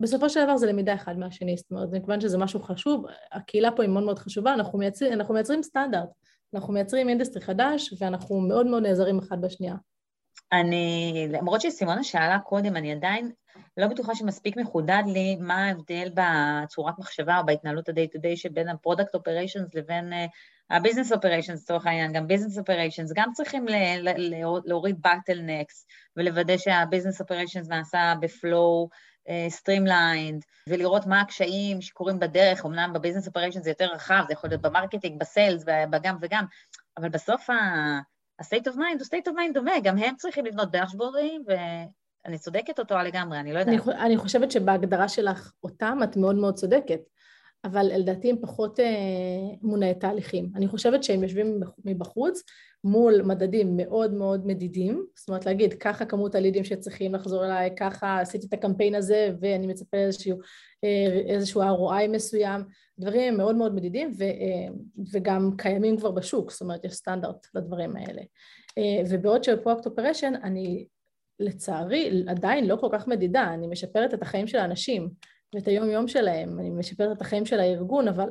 [0.00, 3.82] בסופו של דבר זה למידה אחד מהשני, זאת אומרת, מכיוון שזה משהו חשוב, הקהילה פה
[3.82, 6.08] היא מאוד מאוד חשובה, אנחנו מייצרים, אנחנו מייצרים סטנדרט,
[6.54, 9.74] אנחנו מייצרים industry חדש ואנחנו מאוד מאוד נעזרים אחד בשנייה.
[10.52, 13.30] אני, למרות שסימונה שאלה קודם, אני עדיין
[13.76, 18.68] לא בטוחה שמספיק מחודד לי מה ההבדל בצורת מחשבה או בהתנהלות ה-day to day שבין
[18.68, 20.12] ה-product operations לבין
[20.70, 23.66] ה-business operations, לצורך העניין, גם business operations, גם צריכים
[24.64, 25.84] להוריד bottlenecks
[26.16, 28.88] ולוודא שה-business operations נעשה ב-flow
[29.48, 34.32] streamlined, uh, ולראות מה הקשיים שקורים בדרך, אמנם ב business operation זה יותר רחב, זה
[34.32, 36.44] יכול להיות ב marketing, ב sales, בגם וגם,
[36.98, 41.44] אבל בסוף ה-state of mind הוא state of mind דומה, גם הם צריכים לבנות דשבורדים,
[41.46, 43.88] ואני צודקת אותו לגמרי, אני לא יודעת.
[43.88, 47.00] אני, אני חושבת שבהגדרה שלך אותם את מאוד מאוד צודקת.
[47.64, 48.86] אבל לדעתי הם פחות אה,
[49.62, 50.50] מונעי תהליכים.
[50.54, 52.42] אני חושבת שהם יושבים מבחוץ
[52.84, 58.20] מול מדדים מאוד מאוד מדידים, זאת אומרת להגיד ככה כמות הלידים שצריכים לחזור אליי, ככה
[58.20, 60.38] עשיתי את הקמפיין הזה ואני מצפה איזשהו,
[60.84, 62.64] אה, איזשהו ROI מסוים,
[62.98, 64.74] דברים מאוד מאוד מדידים ו, אה,
[65.12, 68.22] וגם קיימים כבר בשוק, זאת אומרת יש סטנדרט לדברים האלה.
[68.78, 70.86] אה, ובעוד שבפרוקט אופרשן אני
[71.40, 75.10] לצערי עדיין לא כל כך מדידה, אני משפרת את החיים של האנשים
[75.54, 78.28] ואת היום יום שלהם, אני משפרת את החיים של הארגון, אבל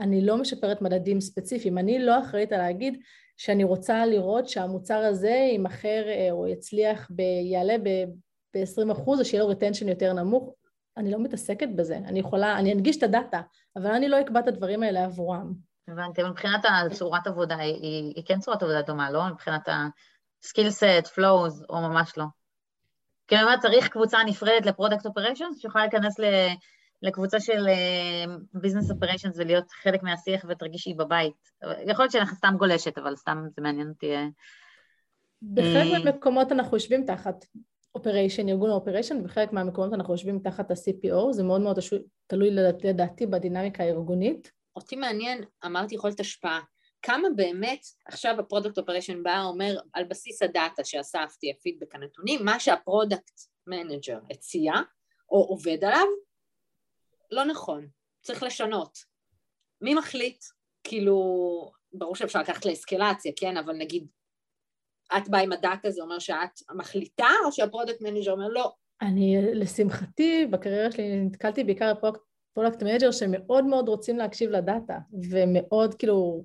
[0.00, 1.78] אני לא משפרת מדדים ספציפיים.
[1.78, 3.02] אני לא אחראית על להגיד
[3.36, 9.44] שאני רוצה לראות שהמוצר הזה יימכר אה, או יצליח, ב, יעלה ב-20% ב- או שיהיה
[9.44, 10.54] לו retention יותר נמוך.
[10.96, 11.96] אני לא מתעסקת בזה.
[11.96, 13.40] אני יכולה, אני אנגיש את הדאטה,
[13.76, 15.52] אבל אני לא אקבע את הדברים האלה עבורם.
[15.88, 19.28] הבנתי, מבחינת הצורת עבודה, היא, היא כן צורת עבודה דומה, לא?
[19.28, 22.24] מבחינת ה-skill set, flows, או ממש לא?
[23.32, 26.16] כי אני אומרת, צריך קבוצה נפרדת ל product operations, שיכולה להיכנס
[27.02, 27.66] לקבוצה של
[28.54, 31.50] business uh, operations ולהיות חלק מהשיח ותרגישי בבית.
[31.86, 34.14] יכול להיות שאנחנו סתם גולשת, אבל סתם זה מעניין אותי.
[34.16, 34.26] אה.
[35.42, 37.44] בחלק אה, מהמקומות אנחנו יושבים תחת
[37.94, 41.78] operation, ארגון ה operation, ובחלק מהמקומות אנחנו יושבים תחת ה-CPO, זה מאוד מאוד
[42.26, 42.50] תלוי
[42.84, 44.52] לדעתי בדינמיקה הארגונית.
[44.76, 46.60] אותי מעניין, אמרתי יכולת השפעה.
[47.02, 52.60] כמה באמת עכשיו ה product operation בא אומר על בסיס הדאטה שאספתי, הפידבק הנתונים, מה
[52.60, 54.72] שה product manager הציע
[55.30, 56.06] או עובד עליו,
[57.30, 57.86] לא נכון,
[58.22, 58.98] צריך לשנות.
[59.80, 60.44] מי מחליט?
[60.84, 61.16] כאילו,
[61.92, 64.06] ברור שאפשר לקחת לאסקלציה, כן, אבל נגיד,
[65.16, 68.72] את באה עם הדאטה, זה אומר שאת מחליטה, או שה product manager אומר לא?
[69.02, 74.98] אני, לשמחתי, בקריירה שלי נתקלתי בעיקר ב product manager שמאוד מאוד רוצים להקשיב לדאטה,
[75.30, 76.44] ומאוד כאילו...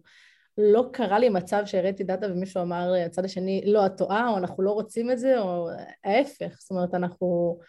[0.57, 4.63] לא קרה לי מצב שהראיתי דאטה ומישהו אמר הצד השני, לא, את טועה, או אנחנו
[4.63, 5.69] לא רוצים את זה, או
[6.03, 6.57] ההפך.
[6.59, 7.59] זאת אומרת, אנחנו...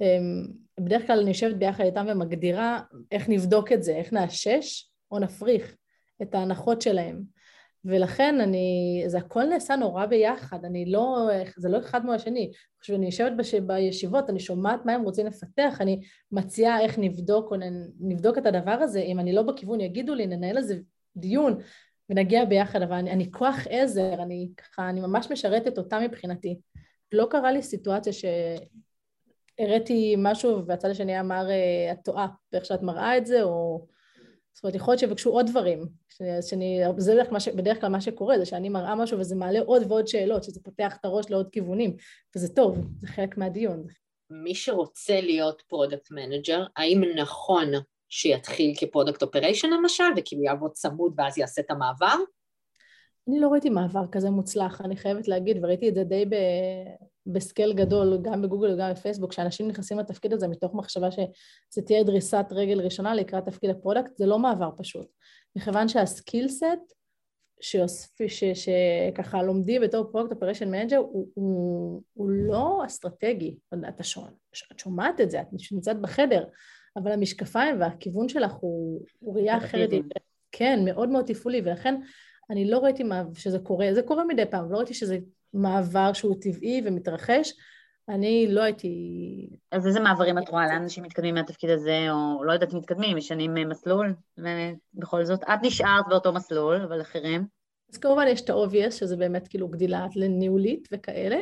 [0.00, 0.46] אמ,
[0.80, 2.80] בדרך כלל אני יושבת ביחד איתם ומגדירה
[3.12, 5.76] איך נבדוק את זה, איך נאשש או נפריך
[6.22, 7.22] את ההנחות שלהם.
[7.84, 12.50] ולכן אני, זה הכל נעשה נורא ביחד, אני לא, זה לא אחד מהשני.
[12.80, 16.00] כשאני יושבת בש, בישיבות, אני שומעת מה הם רוצים לפתח, אני
[16.32, 17.56] מציעה איך נבדוק או
[18.00, 20.76] נבדוק את הדבר הזה, אם אני לא בכיוון יגידו לי, ננהל על זה
[21.16, 21.58] דיון,
[22.10, 26.60] ונגיע ביחד, אבל אני, אני כוח עזר, אני ככה, אני ממש משרתת אותה מבחינתי.
[27.12, 28.12] לא קרה לי סיטואציה
[29.58, 33.86] שהראיתי משהו והצד השני אמר, אה, את טועה באיך שאת מראה את זה, או...
[34.54, 35.86] זאת אומרת, יכול להיות שיבקשו עוד דברים.
[36.48, 39.82] שאני, זה בדרך כלל, בדרך כלל מה שקורה, זה שאני מראה משהו וזה מעלה עוד
[39.88, 41.96] ועוד שאלות, שזה פותח את הראש לעוד כיוונים,
[42.36, 43.86] וזה טוב, זה חלק מהדיון.
[44.30, 47.72] מי שרוצה להיות product manager, האם נכון
[48.16, 52.16] שיתחיל כ product operation למשל, וכאילו יעבוד צמוד ואז יעשה את המעבר?
[53.28, 56.34] אני לא ראיתי מעבר כזה מוצלח, אני חייבת להגיד, וראיתי את זה די ב...
[57.26, 62.02] ב scale גדול, גם בגוגל וגם בפייסבוק, שאנשים נכנסים לתפקיד הזה מתוך מחשבה שזה תהיה
[62.02, 65.06] דריסת רגל ראשונה לקראת תפקיד ה product, זה לא מעבר פשוט.
[65.56, 66.94] מכיוון שה skill set
[68.54, 73.56] שככה לומדים בתור product operation manager הוא, הוא, הוא לא אסטרטגי,
[73.88, 74.28] את, שומע,
[74.72, 76.44] את שומעת את זה, את נמצאת בחדר,
[76.96, 79.90] אבל המשקפיים והכיוון שלך הוא, הוא ראייה אחרת,
[80.52, 82.00] כן, מאוד מאוד תפעולי, ולכן
[82.50, 85.18] אני לא ראיתי מה, שזה קורה, זה קורה מדי פעם, לא ראיתי שזה
[85.52, 87.52] מעבר שהוא טבעי ומתרחש,
[88.08, 89.48] אני לא הייתי...
[89.72, 90.66] אז איזה מעברים את רואה?
[90.66, 94.14] לאן אנשים מתקדמים מהתפקיד הזה, או לא יודעת אם מתקדמים, משנים מסלול?
[94.38, 97.46] ובכל זאת, את נשארת באותו מסלול, אבל אחרים?
[97.92, 101.36] אז כמובן יש את ה-obvious, שזה באמת כאילו גדילה לניהולית וכאלה,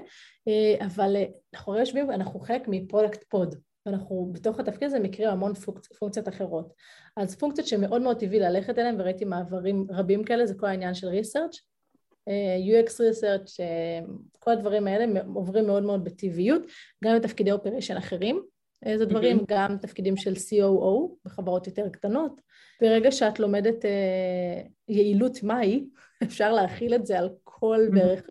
[0.48, 3.54] אה, אבל אה, אנחנו יושבים, אנחנו חלק מ product pod.
[3.86, 5.86] ואנחנו בתוך התפקיד הזה מכירים המון פונקצ...
[5.86, 6.72] פונקציות אחרות.
[7.16, 11.08] אז פונקציות שמאוד מאוד טבעי ללכת אליהן, וראיתי מעברים רבים כאלה, זה כל העניין של
[11.08, 11.60] research,
[12.28, 14.00] אה, UX research, אה,
[14.38, 16.62] כל הדברים האלה עוברים מאוד מאוד בטבעיות,
[17.04, 18.42] גם בתפקידי operation אחרים.
[18.86, 19.44] איזה דברים, mm-hmm.
[19.48, 22.40] גם תפקידים של COO בחברות יותר קטנות.
[22.80, 25.84] ברגע שאת לומדת uh, יעילות מהי,
[26.24, 28.26] אפשר להכיל את זה על כל בערך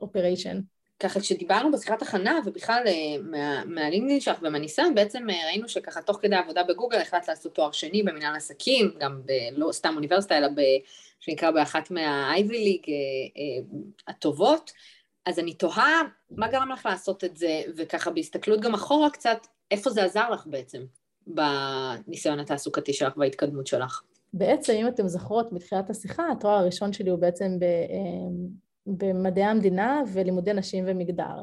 [0.00, 0.58] operation.
[0.58, 2.82] Uh, ככה כשדיברנו בשיחת הכנה ובכלל
[3.22, 7.72] מה, מהלינקדאין שלך ומהניסיון בעצם בעצם ראינו שככה תוך כדי עבודה בגוגל החלטת לעשות תואר
[7.72, 10.60] שני במנהל עסקים, גם בלא סתם אוניברסיטה אלא ב...
[11.20, 12.82] שנקרא באחת מהאייבי ליג
[14.08, 14.72] הטובות,
[15.26, 19.90] אז אני תוהה מה גרם לך לעשות את זה, וככה בהסתכלות גם אחורה קצת, איפה
[19.90, 20.84] זה עזר לך בעצם
[21.26, 24.02] בניסיון התעסוקתי שלך וההתקדמות שלך?
[24.32, 27.64] בעצם, אם אתם זוכרות מתחילת השיחה, התואר הראשון שלי הוא בעצם ב,
[28.86, 31.42] במדעי המדינה ולימודי נשים ומגדר.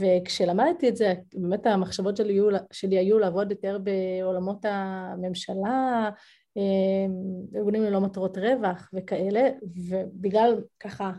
[0.00, 6.10] וכשלמדתי את זה, באמת המחשבות שלי היו, שלי היו לעבוד יותר בעולמות הממשלה,
[6.56, 7.12] אמ,
[7.56, 9.50] ארגונים ללא מטרות רווח וכאלה,
[9.88, 11.12] ובגלל ככה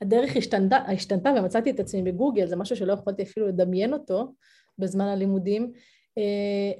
[0.00, 4.34] הדרך השתנתה, השתנתה ומצאתי את עצמי בגוגל, זה משהו שלא יכולתי אפילו לדמיין אותו
[4.78, 5.80] בזמן הלימודים, אה,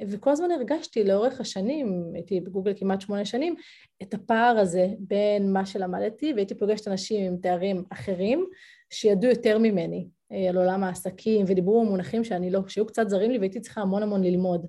[0.09, 3.55] וכל הזמן הרגשתי לאורך השנים, הייתי בגוגל כמעט שמונה שנים,
[4.03, 8.47] את הפער הזה בין מה שלמדתי, והייתי פוגשת אנשים עם תארים אחרים
[8.91, 13.39] שידעו יותר ממני אה, על עולם העסקים, ודיברו במונחים שאני לא, שהיו קצת זרים לי
[13.39, 14.67] והייתי צריכה המון המון ללמוד.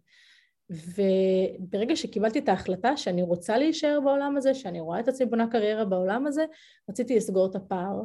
[0.69, 5.86] וברגע שקיבלתי את ההחלטה שאני רוצה להישאר בעולם הזה, שאני רואה את עצמי בונה קריירה
[5.86, 6.45] בעולם הזה,
[6.89, 8.02] רציתי לסגור את הפער.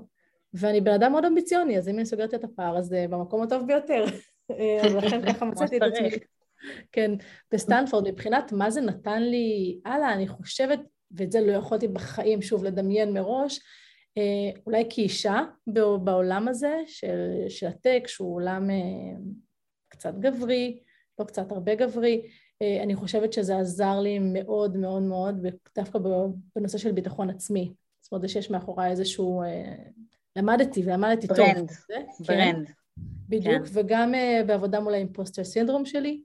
[0.54, 3.66] ואני בן אדם מאוד אמביציוני, אז אם אני סוגרת את הפער, אז זה במקום הטוב
[3.66, 4.04] ביותר.
[4.84, 6.08] אז לכן ככה מצאתי את עצמי.
[6.92, 7.10] כן,
[7.52, 12.64] בסטנפורד, מבחינת מה זה נתן לי הלאה, אני חושבת, ואת זה לא יכולתי בחיים, שוב,
[12.64, 13.60] לדמיין מראש,
[14.18, 15.40] אה, אולי כאישה
[16.04, 19.16] בעולם הזה של, של ה tech, שהוא עולם אה,
[19.88, 20.80] קצת גברי,
[21.18, 22.22] לא קצת, הרבה גברי,
[22.62, 25.98] אה, אני חושבת שזה עזר לי מאוד מאוד מאוד, דווקא
[26.56, 27.72] בנושא של ביטחון עצמי.
[28.00, 29.42] זאת אומרת, זה שיש מאחוריי איזשהו...
[30.36, 31.36] למדתי ולמדתי טוב.
[31.36, 31.70] brand,
[32.26, 32.66] brand.
[32.66, 32.72] כן,
[33.28, 33.80] בדיוק, כן.
[33.80, 34.12] וגם
[34.46, 36.22] בעבודה מול ה impostor syndrome שלי,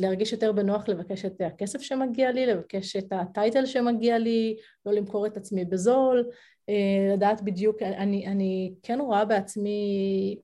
[0.00, 4.92] להרגיש יותר בנוח לבקש את הכסף שמגיע לי, לבקש את ה title שמגיע לי, לא
[4.92, 6.30] למכור את עצמי בזול,
[6.68, 10.36] אה, לדעת בדיוק, אני, אני כן רואה בעצמי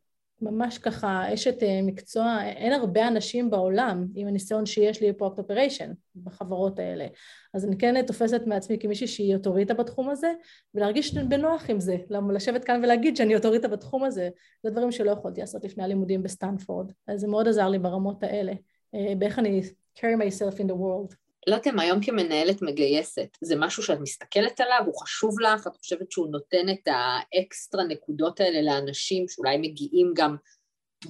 [0.42, 5.38] ממש ככה אשת אה, מקצוע, אין הרבה אנשים בעולם עם הניסיון שיש לי ב product
[5.38, 7.07] operation בחברות האלה.
[7.54, 10.33] אז אני כן תופסת מעצמי כמישהי שהיא אוטוריטה בתחום הזה,
[10.74, 11.96] ולהרגיש בנוח עם זה,
[12.35, 14.28] לשבת כאן ולהגיד שאני אוטוריטה בתחום הזה,
[14.62, 18.52] זה דברים שלא יכולתי לעשות לפני הלימודים בסטנפורד, אז זה מאוד עזר לי ברמות האלה.
[18.94, 19.62] אה, באיך אני
[19.98, 21.14] carry myself in the world.
[21.46, 25.77] לא יודעת אם היום כמנהלת מגייסת, זה משהו שאת מסתכלת עליו, הוא חשוב לך, את
[25.77, 30.37] חושבת שהוא נותן את האקסטרה נקודות האלה לאנשים שאולי מגיעים גם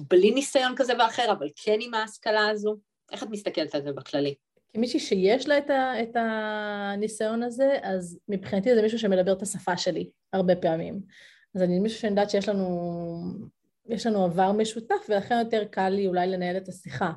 [0.09, 2.77] בלי ניסיון כזה ואחר, אבל כן עם ההשכלה הזו?
[3.11, 4.35] איך את מסתכלת על זה בכללי?
[4.73, 9.77] כמישהי שיש לה את, ה, את הניסיון הזה, אז מבחינתי זה מישהו שמדבר את השפה
[9.77, 11.01] שלי הרבה פעמים.
[11.55, 12.67] אז אני מישהו שאני יודעת שיש לנו,
[13.85, 17.11] יש לנו עבר משותף, ולכן יותר קל לי אולי לנהל את השיחה.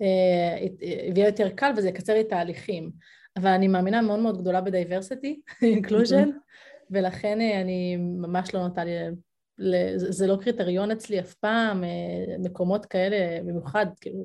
[0.00, 2.90] יהיה יותר קל וזה יקצר לי תהליכים.
[3.36, 6.30] אבל אני מאמינה מאוד מאוד גדולה ב diversity, inclusion,
[6.90, 8.92] ולכן אה, אני ממש לא נוטה לי,
[9.96, 14.24] זה לא קריטריון אצלי אף פעם, אה, מקומות כאלה, במיוחד, כאילו,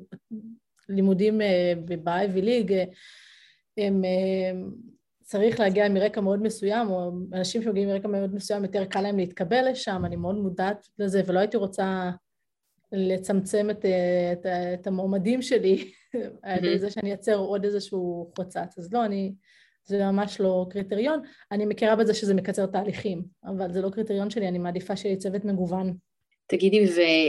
[0.88, 2.72] לימודים אה, ב-Ivy ליג,
[3.78, 4.02] הם
[5.22, 9.68] צריך להגיע מרקע מאוד מסוים, או אנשים שמגיעים מרקע מאוד מסוים, יותר קל להם להתקבל
[9.70, 12.10] לשם, אני מאוד מודעת לזה, ולא הייתי רוצה
[12.96, 13.84] לצמצם את,
[14.32, 15.92] את, את המועמדים שלי
[16.42, 18.78] על זה שאני אייצר עוד איזשהו חוצץ.
[18.78, 19.32] אז לא, אני,
[19.84, 21.22] זה ממש לא קריטריון.
[21.52, 25.44] אני מכירה בזה שזה מקצר תהליכים, אבל זה לא קריטריון שלי, אני מעדיפה שיהיה צוות
[25.44, 25.96] מגוון.
[26.46, 26.86] תגידי,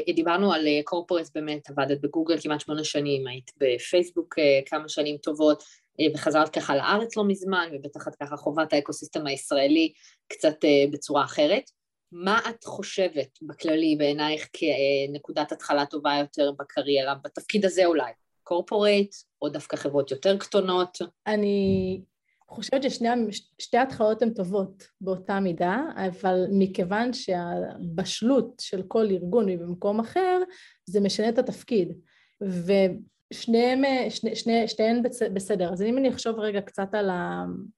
[0.08, 5.64] ודיברנו על קורפורס באמת, עבדת בגוגל כמעט שמונה שנים, היית בפייסבוק אה, כמה שנים טובות,
[6.00, 9.94] אה, וחזרת ככה לארץ לא מזמן, ובטח את ככה חובת האקוסיסטם הישראלי
[10.28, 11.64] קצת אה, בצורה אחרת.
[12.12, 18.12] מה את חושבת בכללי בעינייך כנקודת התחלה טובה יותר בקריירה, בתפקיד הזה אולי?
[18.44, 20.98] קורפורייט, או דווקא חברות יותר קטנות?
[21.28, 22.02] אני
[22.50, 30.00] חושבת ששתי ההתחלות הן טובות באותה מידה, אבל מכיוון שהבשלות של כל ארגון היא במקום
[30.00, 30.42] אחר,
[30.86, 31.94] זה משנה את התפקיד.
[32.42, 35.74] ושניהם, שני, שני, שתיהן בסדר.
[35.74, 37.10] אז אם אני אחשוב רגע קצת על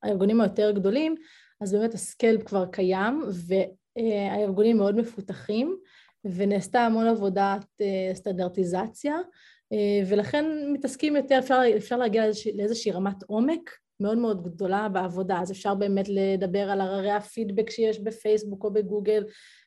[0.03, 1.15] הארגונים היותר גדולים,
[1.61, 3.53] אז באמת הסקייל כבר קיים, ו...
[3.99, 5.77] אה, הארגונים מאוד מפותחים
[6.25, 9.17] ונעשתה המון עבודת אה, סטנדרטיזציה
[9.73, 12.23] אה, ולכן מתעסקים יותר, אפשר, אפשר להגיע
[12.55, 17.99] לאיזושהי רמת עומק מאוד מאוד גדולה בעבודה, אז אפשר באמת לדבר על הררי הפידבק שיש
[17.99, 19.23] בפייסבוק או בגוגל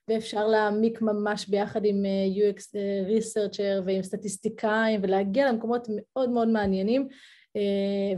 [0.09, 2.05] ואפשר להעמיק ממש ביחד עם
[2.37, 2.61] UX
[3.09, 7.09] researcher ועם סטטיסטיקאים ולהגיע למקומות מאוד מאוד מעניינים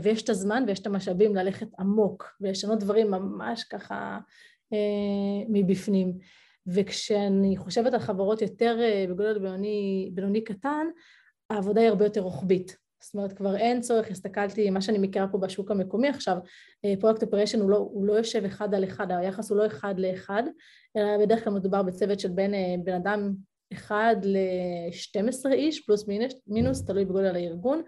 [0.01, 4.19] ויש את הזמן ויש את המשאבים ללכת עמוק ולשנות דברים ממש ככה
[5.49, 6.13] מבפנים.
[6.67, 10.87] וכשאני חושבת על חברות יותר אה, בגודל בינוני, בינוני קטן,
[11.49, 12.77] העבודה היא הרבה יותר רוחבית.
[12.99, 16.37] זאת אומרת, כבר אין צורך, הסתכלתי, מה שאני מכירה פה בשוק המקומי עכשיו,
[16.99, 19.99] product אה, operation הוא, לא, הוא לא יושב אחד על אחד, היחס הוא לא אחד
[19.99, 20.43] לאחד,
[20.97, 23.33] אלא בדרך כלל מדובר בצוות של בין בן אדם
[23.73, 27.81] אחד ל-12 איש, פלוס מינוס, מינוס, תלוי בגודל הארגון,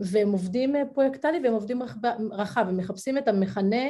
[0.00, 1.82] והם עובדים פרויקטלי והם עובדים
[2.32, 3.86] רחב, הם מחפשים את המכנה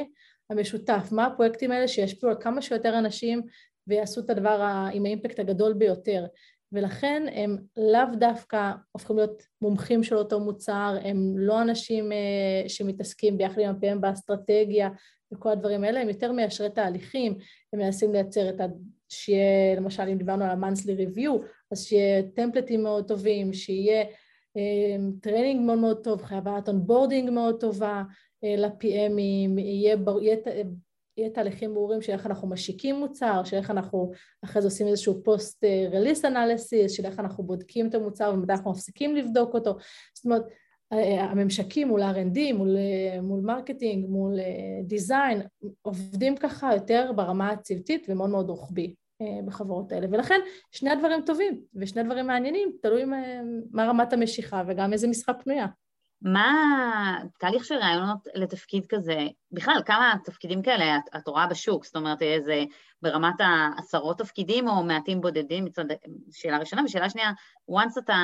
[0.51, 3.41] המשותף, מה הפרויקטים האלה שישפיעו על כמה שיותר אנשים
[3.87, 6.25] ויעשו את הדבר עם ה impact הגדול ביותר.
[6.71, 13.37] ולכן הם לאו דווקא הופכים להיות מומחים של אותו מוצר, הם לא אנשים אה, שמתעסקים
[13.37, 14.89] ביחד עם ה-PM באסטרטגיה
[15.33, 17.37] וכל הדברים האלה, הם יותר מיישרי תהליכים,
[17.73, 18.65] הם מנסים לייצר את ה...
[19.09, 24.05] שיהיה, למשל אם דיברנו על ה-monthly review, אז שיהיה templateים מאוד טובים, שיהיה
[25.21, 28.03] training אה, מאוד מאוד טוב, חבילת onboarding מאוד טובה
[28.43, 30.35] אה, ל-PMים, יהיה, יהיה
[31.17, 34.11] יהיה תהליכים ברורים של איך אנחנו משיקים מוצר, של איך אנחנו
[34.43, 38.71] אחרי זה עושים איזשהו post release analysis, של איך אנחנו בודקים את המוצר ומתי אנחנו
[38.71, 39.77] מפסיקים לבדוק אותו.
[40.13, 40.43] זאת אומרת,
[41.19, 42.77] הממשקים מול R&D, מול,
[43.21, 44.39] מול marketing, מול
[44.83, 45.41] design,
[45.81, 49.00] עובדים ככה יותר ברמה הצוותית ומאוד מאוד רוחבי אה,
[49.45, 50.07] בחברות האלה.
[50.11, 50.39] ולכן
[50.71, 53.03] שני הדברים טובים ושני דברים מעניינים, תלוי
[53.71, 55.65] מה רמת המשיכה וגם איזה משרה פנויה.
[56.21, 61.85] מה תהליך של רעיונות לתפקיד כזה, בכלל, כמה תפקידים כאלה את, את רואה בשוק?
[61.85, 62.63] זאת אומרת, איזה
[63.01, 65.65] ברמת העשרות תפקידים או מעטים בודדים?
[65.65, 65.85] מצד,
[66.31, 66.83] שאלה ראשונה.
[66.85, 67.31] ושאלה שנייה,
[67.71, 68.15] once אתה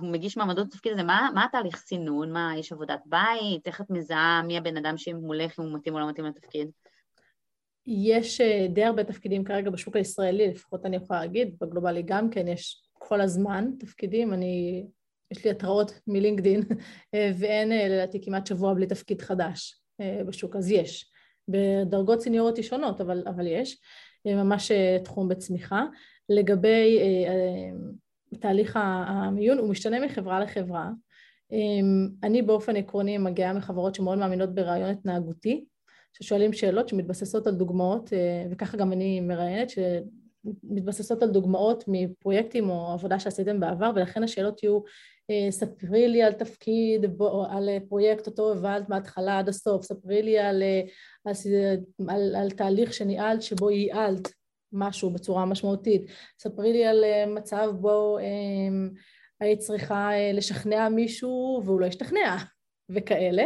[0.00, 2.32] מגיש מעמדות לתפקיד הזה, מה, מה התהליך סינון?
[2.32, 3.66] מה, יש עבודת בית?
[3.66, 6.70] איך את מזהה מי הבן אדם שמולך, אם הוא מתאים או לא מתאים לתפקיד?
[7.86, 12.48] יש אה, די הרבה תפקידים כרגע בשוק הישראלי, לפחות אני יכולה להגיד, בגלובלי גם כן,
[12.48, 14.86] יש כל הזמן תפקידים, אני
[15.30, 16.62] יש לי התראות מלינקדין,
[17.14, 19.76] אה, ואין אה, לדעתי כמעט שבוע בלי תפקיד חדש
[20.26, 21.10] בשוק, אז יש.
[21.48, 23.78] בדרגות סניורטי שונות, אבל, אבל יש.
[24.26, 24.72] ממש
[25.04, 25.84] תחום בצמיחה.
[26.28, 26.98] לגבי
[28.40, 30.90] תהליך המיון, הוא משתנה מחברה לחברה.
[32.22, 35.64] אני באופן עקרוני מגיעה מחברות שמאוד מאמינות ברעיון התנהגותי,
[36.12, 38.12] ששואלים שאלות שמתבססות על דוגמאות,
[38.50, 44.80] וככה גם אני מראיינת, שמתבססות על דוגמאות מפרויקטים או עבודה שעשיתם בעבר, ולכן השאלות יהיו
[45.30, 47.04] אה, ספרי לי על תפקיד,
[47.50, 50.82] על פרויקט אותו הובלת מההתחלה עד הסוף, ספרי לי על, אה,
[51.24, 51.34] על,
[52.08, 54.32] על, על תהליך שניהלת שבו ייעלת
[54.72, 56.02] משהו בצורה משמעותית,
[56.38, 58.98] ספרי לי על אה, מצב בו um,
[59.40, 62.36] היית צריכה לשכנע מישהו והוא לא השתכנע
[62.90, 63.44] וכאלה.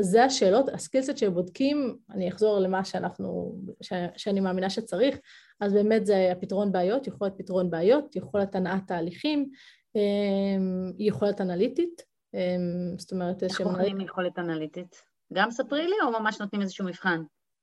[0.00, 5.18] זה השאלות, הסקילסט שבודקים, אני אחזור למה שאנחנו, ש, שאני מאמינה שצריך,
[5.60, 9.50] אז באמת זה הפתרון בעיות, יכולת פתרון בעיות, יכולת הנעת תהליכים,
[9.96, 12.02] אמ, יכולת אנליטית,
[12.34, 13.42] אמ, זאת אומרת...
[13.42, 15.02] איך בוחרים יכולת אנליטית?
[15.32, 17.22] גם ספרי לי או ממש נותנים איזשהו מבחן?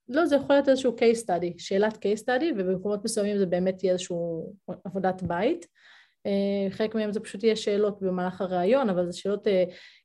[0.10, 3.94] לא, זה יכול להיות איזשהו case study, שאלת case study, ובמקומות מסוימים זה באמת יהיה
[3.94, 4.18] איזושהי
[4.86, 5.68] עבודת בית.
[6.26, 9.64] אה, חלק מהם זה פשוט יהיה שאלות במהלך הראיון, אבל זה שאלות, אה,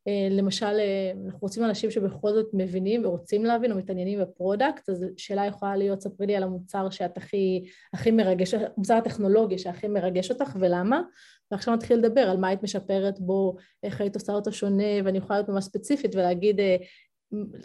[0.08, 0.80] אה, למשל,
[1.26, 5.76] אנחנו רוצים אנשים שבכל זאת מבינים ורוצים להבין או מתעניינים ב product, אז שאלה יכולה
[5.76, 11.02] להיות, ספרי לי על המוצר שאת הכי, הכי מרגש, המוצר הטכנולוגי שהכי מרגש אותך ולמה,
[11.50, 15.38] ועכשיו נתחיל לדבר על מה היית משפרת בו, איך היית עושה אותו שונה, ואני יכולה
[15.38, 16.60] להיות ממש ספציפית ולהגיד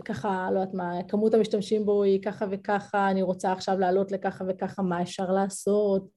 [0.06, 4.46] ככה, לא יודעת מה, כמות המשתמשים בו היא ככה וככה, אני רוצה עכשיו לעלות לככה
[4.48, 6.08] וככה, מה אפשר לעשות,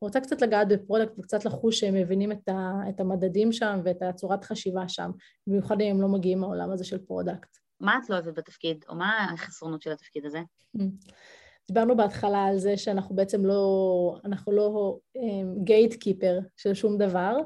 [0.00, 4.02] רוצה קצת לגעת ב product וקצת לחוש שהם מבינים את, ה, את המדדים שם ואת
[4.02, 5.10] הצורת חשיבה שם,
[5.46, 7.56] במיוחד אם הם לא מגיעים מהעולם הזה של product.
[7.80, 10.40] מה את לא אוהבת בתפקיד, או מה החסרונות של התפקיד הזה?
[11.68, 14.98] דיברנו בהתחלה על זה שאנחנו בעצם לא, אנחנו לא
[15.64, 17.36] גייט um, קיפר של שום דבר,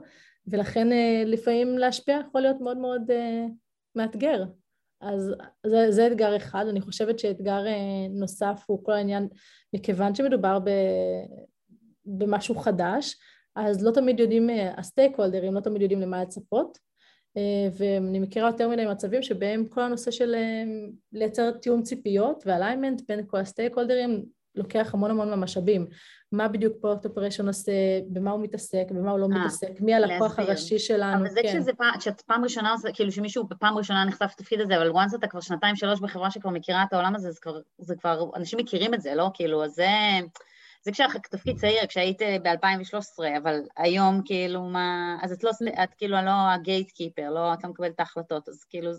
[0.46, 3.50] ולכן uh, לפעמים להשפיע יכול להיות מאוד מאוד uh,
[3.96, 4.44] מאתגר.
[5.00, 5.34] אז
[5.66, 9.28] זה, זה אתגר אחד, אני חושבת שאתגר uh, נוסף הוא כל העניין,
[9.72, 10.70] מכיוון שמדובר ב,
[12.18, 13.16] במשהו חדש,
[13.56, 16.78] אז לא תמיד יודעים, אה, הסטייק הולדרים לא תמיד יודעים למה לצפות,
[17.36, 20.62] אה, ואני מכירה יותר מדי מצבים שבהם כל הנושא של אה,
[21.12, 24.24] לייצר תיאום ציפיות ו alignment בין כל ה stakeholderים
[24.54, 25.86] לוקח המון המון מהמשאבים.
[26.32, 27.72] מה בדיוק product operation עושה,
[28.08, 31.48] במה הוא מתעסק, במה הוא לא אה, מתעסק, מי הלקוח הראשי שלנו, אבל זה כן.
[31.48, 35.26] כשזה פעם, כשאת פעם ראשונה, כאילו שמישהו בפעם ראשונה נחשף לתפקיד הזה, אבל once אתה
[35.26, 38.94] כבר שנתיים שלוש בחברה שכבר מכירה את העולם הזה, זה כבר, זה כבר, אנשים מכירים
[38.94, 39.30] את זה, לא?
[39.34, 39.86] כאילו, אז זה...
[40.82, 45.16] זה כשהתפקיד צעיר, כשהיית ב-2013, אבל היום כאילו מה...
[45.22, 45.50] אז את לא,
[45.82, 48.90] את כאילו לא ה gatekeeper, לא, את לא מקבלת את ההחלטות, אז כאילו...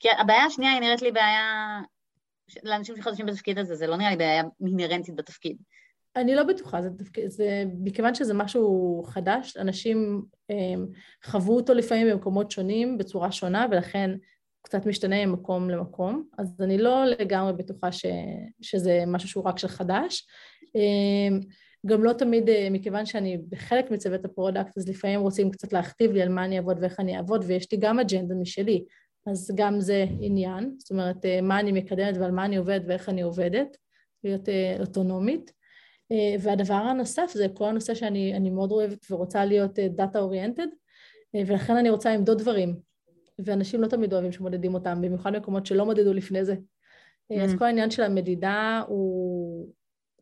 [0.00, 1.80] כי הבעיה השנייה היא נראית לי בעיה...
[2.62, 5.56] לאנשים שחדשים בתפקיד הזה, זה לא נראה לי בעיה אינהרנטית בתפקיד.
[6.16, 10.86] אני לא בטוחה, זה, תפקיד, זה מכיוון שזה משהו חדש, אנשים הם, אמ,
[11.24, 14.10] חוו אותו לפעמים במקומות שונים בצורה שונה, ולכן
[14.64, 18.06] קצת משתנה ממקום למקום, אז אני לא לגמרי בטוחה ש,
[18.60, 20.26] שזה משהו שהוא רק של חדש.
[20.74, 21.40] אמ,
[21.86, 26.12] גם לא תמיד, אה, מכיוון שאני בחלק מצוות ה product, אז לפעמים רוצים קצת להכתיב
[26.12, 28.84] לי על מה אני אעבוד ואיך אני אעבוד, ויש לי גם אג'נדה משלי,
[29.26, 33.08] אז גם זה עניין, זאת אומרת, אה, מה אני מקדמת ועל מה אני עובדת ואיך
[33.08, 33.76] אני עובדת,
[34.24, 35.52] להיות אה, אוטונומית.
[36.40, 40.66] והדבר הנוסף זה כל הנושא שאני מאוד אוהבת ורוצה להיות data oriented,
[41.34, 42.76] ולכן אני רוצה למדוד דברים,
[43.38, 46.54] ואנשים לא תמיד אוהבים שמודדים אותם, במיוחד במקומות שלא מודדו לפני זה.
[46.54, 47.36] אממ.
[47.44, 49.68] אז כל העניין של המדידה הוא...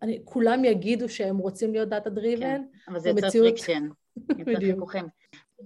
[0.02, 3.88] אני, כולם יגידו שהם רוצים להיות data driven, כן, אבל זה יוצר friction,
[4.38, 5.04] יוצר חיכוכים.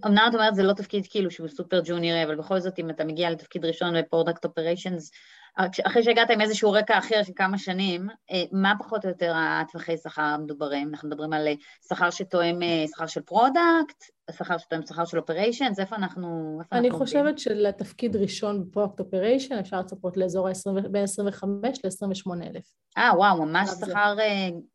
[0.06, 3.04] אמנם את אומרת זה לא תפקיד כאילו שהוא סופר ג'וניורי, אבל בכל זאת אם אתה
[3.04, 5.10] מגיע לתפקיד ראשון ב product operations,
[5.56, 9.96] אחרי שהגעת עם איזשהו רקע אחר של כמה שנים, אה, מה פחות או יותר הטווחי
[9.96, 10.88] שכר המדוברים?
[10.88, 11.54] אנחנו מדברים על אה,
[11.88, 16.58] שכר שתואם אה, שכר של product, שכר שתואם שכר של operations, איפה אנחנו...
[16.60, 17.38] איפה אני אנחנו חושבת עובדים?
[17.38, 22.74] שלתפקיד ראשון ב product operation אפשר לצפות לאזור ה-20, בין 25 ל-28 אלף.
[22.98, 24.16] אה, וואו, ממש שכר.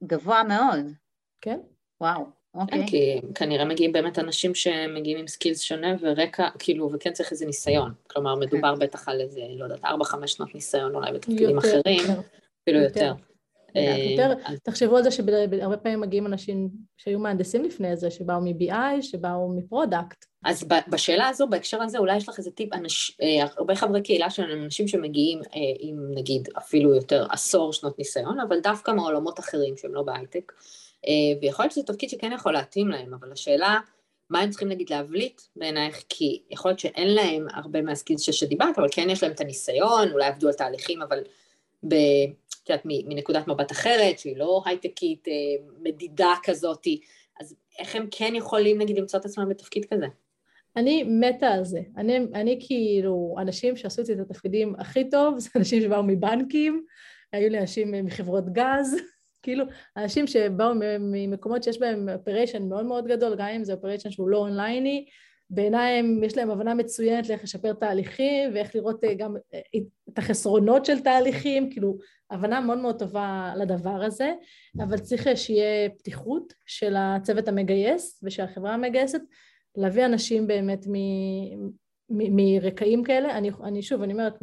[0.04, 0.86] גבוה מאוד.
[1.42, 1.60] כן.
[2.02, 2.41] וואו.
[2.56, 2.80] אוקיי.
[2.80, 7.46] כן, כי כנראה מגיעים באמת אנשים שמגיעים עם skills שונה ורקע, כאילו, וכן צריך איזה
[7.46, 7.94] ניסיון.
[8.08, 8.40] כלומר, כן.
[8.40, 12.04] מדובר בטח על איזה, לא יודעת, 4-5 שנות ניסיון אולי בתפקידים אחרים,
[12.64, 13.14] אפילו יותר.
[13.76, 19.02] יותר, אה, תחשבו על זה שהרבה פעמים מגיעים אנשים שהיו מהנדסים לפני זה, שבאו מ-BI,
[19.02, 20.26] שבאו מ product.
[20.46, 24.30] אז בשאלה הזו, בהקשר הזה, אולי יש לך איזה טיפ, אנש, אה, הרבה חברי קהילה
[24.30, 29.78] שלנו, אנשים שמגיעים אה, עם נגיד אפילו יותר עשור שנות ניסיון, אבל דווקא מעולמות אחרים
[29.78, 30.52] שהם לא בהייטק,
[31.42, 33.80] ויכול להיות שזה תפקיד שכן יכול להתאים להם, אבל השאלה,
[34.30, 38.88] מה הם צריכים נגיד להבליט בעינייך, כי יכול להיות שאין להם הרבה מהסקילס שדיברת, אבל
[38.92, 41.20] כן יש להם את הניסיון, אולי עבדו על תהליכים, אבל
[41.88, 41.96] ב...
[42.64, 45.34] את יודעת, מנקודת מבט אחרת, שהיא לא הייטקית, אה,
[45.82, 47.02] מדידה כזאתי,
[47.40, 50.06] אז איך הם כן יכולים נגיד למצוא את עצמם בתפקיד כזה?
[50.76, 51.82] אני מתה על זה.
[51.98, 56.86] אני, אני כאילו, אנשים שעשו את התפקידים הכי טוב, זה אנשים שבאו מבנקים,
[57.32, 58.96] היו לי אנשים מחברות גז,
[59.44, 59.66] כאילו,
[59.98, 64.38] אנשים שבאו ממקומות שיש בהם operation מאוד מאוד גדול, גם אם זה operation שהוא לא
[64.38, 65.06] אונלייני,
[65.54, 69.60] בעיניי יש להם הבנה מצוינת לאיך לשפר תהליכים ואיך לראות אה, גם אה,
[70.10, 71.98] את החסרונות של תהליכים, כאילו,
[72.32, 74.34] הבנה מאוד מאוד טובה לדבר הזה,
[74.84, 79.22] אבל צריך שיהיה פתיחות של הצוות המגייס ושל החברה המגייסת,
[79.76, 80.86] להביא אנשים באמת
[82.10, 83.38] מרקעים כאלה.
[83.38, 84.38] אני, אני שוב, אני אומרת,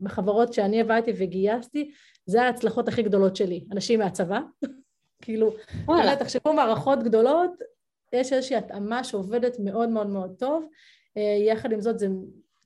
[0.00, 1.90] בחברות שאני עבדתי וגייסתי,
[2.26, 4.40] זה ההצלחות הכי גדולות שלי, אנשים מהצבא,
[5.22, 5.54] כאילו,
[5.84, 7.50] וואלה, תחשבו מערכות גדולות,
[8.12, 10.68] יש איזושהי התאמה שעובדת מאוד מאוד מאוד טוב,
[11.16, 12.06] אה, יחד עם זאת זה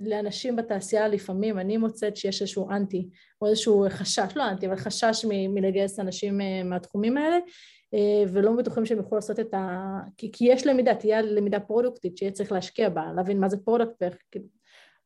[0.00, 3.08] לאנשים בתעשייה לפעמים אני מוצאת שיש איזשהו אנטי
[3.42, 7.36] או איזשהו חשש, לא אנטי אבל חשש מ- מלגייס אנשים אה, מהתחומים האלה
[7.94, 9.78] אה, ולא בטוחים שהם יוכלו לעשות את ה...
[10.16, 13.94] כי, כי יש למידה, תהיה למידה פרודקטית שיהיה צריך להשקיע בה, להבין מה זה product
[14.00, 14.16] ואיך...
[14.30, 14.46] כאילו,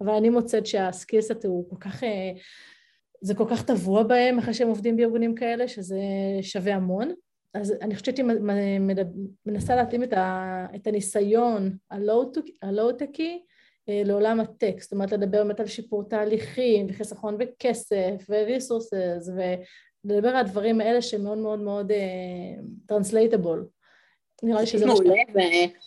[0.01, 2.03] אבל אני מוצאת שה skillset הוא כל כך
[3.23, 6.01] זה כל כך טבוע בהם אחרי שהם עובדים בארגונים כאלה, שזה
[6.43, 7.13] שווה המון.
[7.55, 8.23] אז אני חושבת שהייתי
[9.47, 11.77] מנסה להתאים את, ה, את הניסיון
[12.63, 13.43] הלואו-טקי
[13.89, 19.31] אה, לעולם הטק, זאת אומרת לדבר באמת על שיפור תהליכים וחיסכון בכסף ו resources
[20.05, 21.93] ולדבר על הדברים האלה שמאוד מאוד מאוד
[22.87, 23.67] translatable.
[23.69, 23.82] Uh,
[24.43, 25.15] נראה לי שזה מעולה,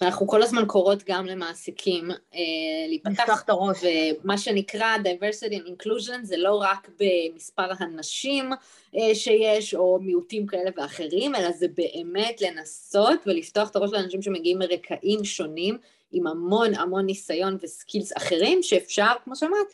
[0.02, 2.40] ואנחנו כל הזמן קוראות גם למעסיקים אה,
[2.88, 3.42] להיפתח.
[3.46, 3.78] את הראש,
[4.24, 8.52] ומה שנקרא diversity and inclusion זה לא רק במספר הנשים
[8.96, 14.60] אה, שיש, או מיעוטים כאלה ואחרים, אלא זה באמת לנסות ולפתוח את הראש לאנשים שמגיעים
[14.60, 15.78] מרקעים שונים,
[16.12, 19.68] עם המון המון ניסיון וסקילס אחרים, שאפשר, כמו שאמרת,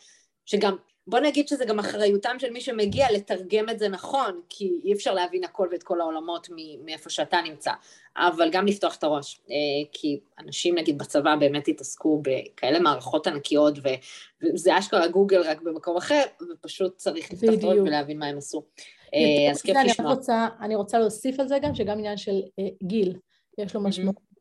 [0.46, 0.76] שגם
[1.06, 5.14] בוא נגיד שזה גם אחריותם של מי שמגיע לתרגם את זה נכון, כי אי אפשר
[5.14, 6.48] להבין הכל ואת כל העולמות
[6.84, 7.72] מאיפה שאתה נמצא,
[8.16, 9.54] אבל גם לפתוח את הראש, אה,
[9.92, 13.74] כי אנשים נגיד בצבא באמת התעסקו בכאלה מערכות ענקיות,
[14.42, 16.22] וזה אשכרה גוגל רק במקום אחר,
[16.52, 18.62] ופשוט צריך לפתוח את הראש ולהבין מה הם עשו.
[19.14, 20.14] אה, אז כיף לשמוע.
[20.60, 23.16] אני רוצה להוסיף על זה גם, שגם עניין של אה, גיל,
[23.58, 24.31] יש לו משמעות.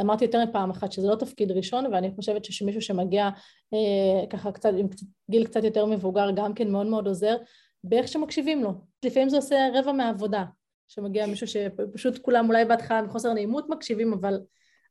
[0.00, 3.28] אמרתי יותר מפעם אחת שזה לא תפקיד ראשון ואני חושבת שמישהו שמגיע
[3.74, 7.36] אה, ככה קצת עם קצת, גיל קצת יותר מבוגר גם כן מאוד מאוד עוזר
[7.84, 8.72] באיך שמקשיבים לו.
[9.04, 10.44] לפעמים זה עושה רבע מהעבודה,
[10.88, 14.40] שמגיע מישהו שפשוט כולם אולי בהתחלה מחוסר נעימות מקשיבים אבל,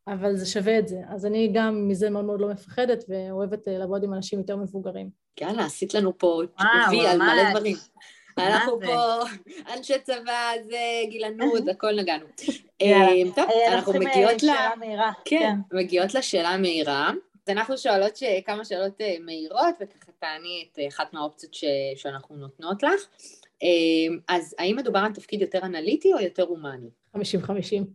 [0.08, 0.98] אבל זה שווה את זה.
[1.10, 5.10] אז אני גם מזה מאוד מאוד לא מפחדת ואוהבת אה, לעבוד עם אנשים יותר מבוגרים.
[5.42, 6.42] יאללה, עשית לנו פה
[6.92, 7.76] וי על מלא דברים.
[8.38, 9.20] אנחנו פה
[9.74, 10.78] אנשי צבא, זה
[11.10, 12.26] גילנות, הכל נגענו.
[12.82, 14.48] אה, טוב, אה, אנחנו מגיעות ל...
[15.26, 17.12] כן, כן, מגיעות לשאלה המהירה.
[17.48, 21.54] אז אנחנו שואלות כמה שאלות אה, מהירות, וככה תעני את אחת מהאופציות
[21.96, 23.02] שאנחנו נותנות לך.
[24.28, 26.90] אז האם מדובר על תפקיד יותר אנליטי או יותר הומני?
[27.16, 27.20] 50-50.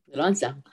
[0.07, 0.71] זה לא answer.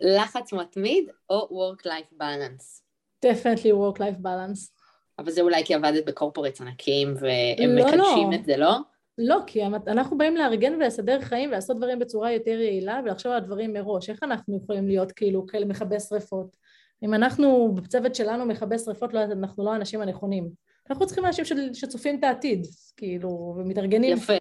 [0.00, 2.86] לחץ מתמיד או Work-Life Balance?
[3.26, 4.75] definitely Work-Life Balance.
[5.18, 8.34] אבל זה אולי כי עבדת בקורפורטס ענקים והם לא, מקדשים לא.
[8.34, 8.76] את זה, לא?
[9.18, 13.72] לא, כי אנחנו באים לארגן ולסדר חיים ולעשות דברים בצורה יותר יעילה ולחשוב על הדברים
[13.72, 14.10] מראש.
[14.10, 16.56] איך אנחנו יכולים להיות כאילו כאלה מכבי שרפות?
[17.02, 20.50] אם אנחנו בצוות שלנו מכבי שרפות, לא, אנחנו לא האנשים הנכונים.
[20.90, 24.16] אנחנו צריכים אנשים שצופים את העתיד, כאילו, ומתארגנים.
[24.16, 24.32] יפה.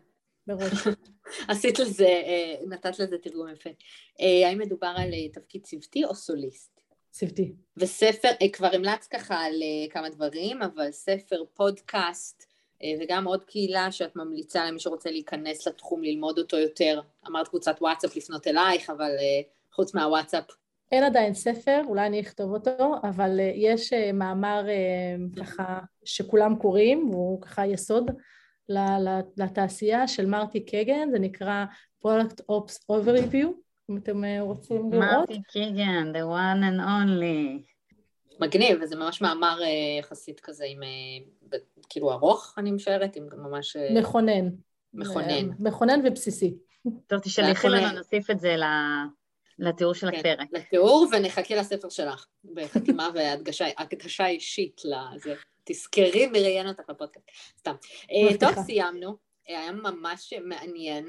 [0.48, 0.88] מראש.
[1.50, 3.70] עשית לזה, אה, נתת לזה תרגום יפה.
[4.22, 6.75] אה, האם מדובר על אה, תפקיד צוותי או סוליסט?
[7.18, 7.54] צוותי.
[7.78, 9.54] וספר, כבר המלצת ככה על
[9.90, 12.46] כמה דברים, אבל ספר, פודקאסט,
[13.00, 17.02] וגם עוד קהילה שאת ממליצה למי שרוצה להיכנס לתחום, ללמוד אותו יותר.
[17.28, 19.12] אמרת קבוצת וואטסאפ לפנות אלייך, אבל
[19.72, 20.44] חוץ מהוואטסאפ.
[20.92, 24.66] אין עדיין ספר, אולי אני אכתוב אותו, אבל יש מאמר
[25.40, 28.12] ככה שכולם קוראים, והוא ככה יסוד
[29.38, 31.66] לתעשייה של מרטי קגן, זה נקרא
[32.06, 35.30] Product Ops Overview, אם אתם אה, רוצים לראות.
[35.30, 37.62] מרטי קגן, the one and only.
[38.40, 41.58] מגניב, וזה ממש מאמר אה, יחסית כזה עם, אה,
[41.90, 43.78] כאילו ארוך, אני משערת, עם ממש...
[44.00, 44.50] מכונן.
[44.94, 45.50] מכונן.
[45.60, 46.56] מכונן ובסיסי.
[47.08, 48.56] טוב, תשלחי לנו, נוסיף את זה
[49.60, 50.48] לתיאור של כן, הפרק.
[50.52, 55.34] לתיאור, ונחכה לספר שלך, בחתימה והדגשה אישית לזה.
[55.64, 57.30] תזכרי מי ראיין אותך בפודקאסט,
[57.60, 57.76] סתם.
[58.40, 59.18] טוב, סיימנו,
[59.48, 61.06] היה ממש מעניין.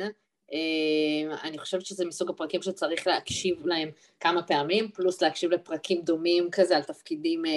[0.52, 3.90] אה, אני חושבת שזה מסוג הפרקים שצריך להקשיב להם
[4.20, 7.52] כמה פעמים, פלוס להקשיב לפרקים דומים כזה על תפקידים, אה,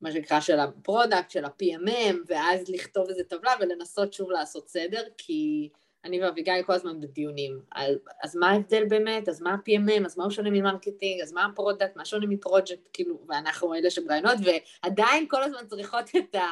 [0.00, 5.02] מה שנקרא, של ה product, של ה-PMM, ואז לכתוב איזה טבלה ולנסות שוב לעשות סדר,
[5.18, 5.68] כי...
[6.06, 10.24] אני ואביגיל כל הזמן בדיונים על אז מה ההבדל באמת, אז מה ה-PMM, אז מה
[10.24, 14.38] הוא שונה מ marketing, אז מה ה product, מה שונה מפרוג'קט, כאילו, ואנחנו אלה שמראיינות,
[14.44, 16.46] ועדיין כל הזמן צריכות את, ה,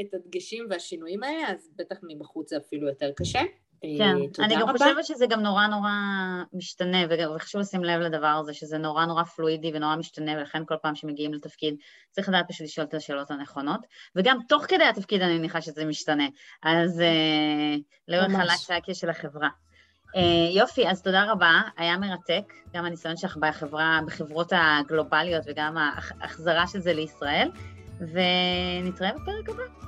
[0.00, 3.40] את הדגשים והשינויים האלה, אז בטח מבחוץ זה אפילו יותר קשה.
[3.80, 5.90] כן, אני גם חושבת שזה גם נורא נורא
[6.52, 10.94] משתנה, וחשוב לשים לב לדבר הזה, שזה נורא נורא פלואידי ונורא משתנה, ולכן כל פעם
[10.94, 11.74] שמגיעים לתפקיד
[12.10, 13.80] צריך לדעת פשוט לשאול את השאלות הנכונות,
[14.16, 16.26] וגם תוך כדי התפקיד אני מניחה שזה משתנה,
[16.62, 17.76] אז אה,
[18.08, 18.34] לאורך
[18.68, 19.48] הלק של החברה.
[20.16, 26.66] Uh, יופי, אז תודה רבה, היה מרתק, גם הניסיון שלך בחברה, בחברות הגלובליות וגם ההחזרה
[26.66, 27.50] של זה לישראל,
[28.00, 29.87] ונתראה בפרק הבא.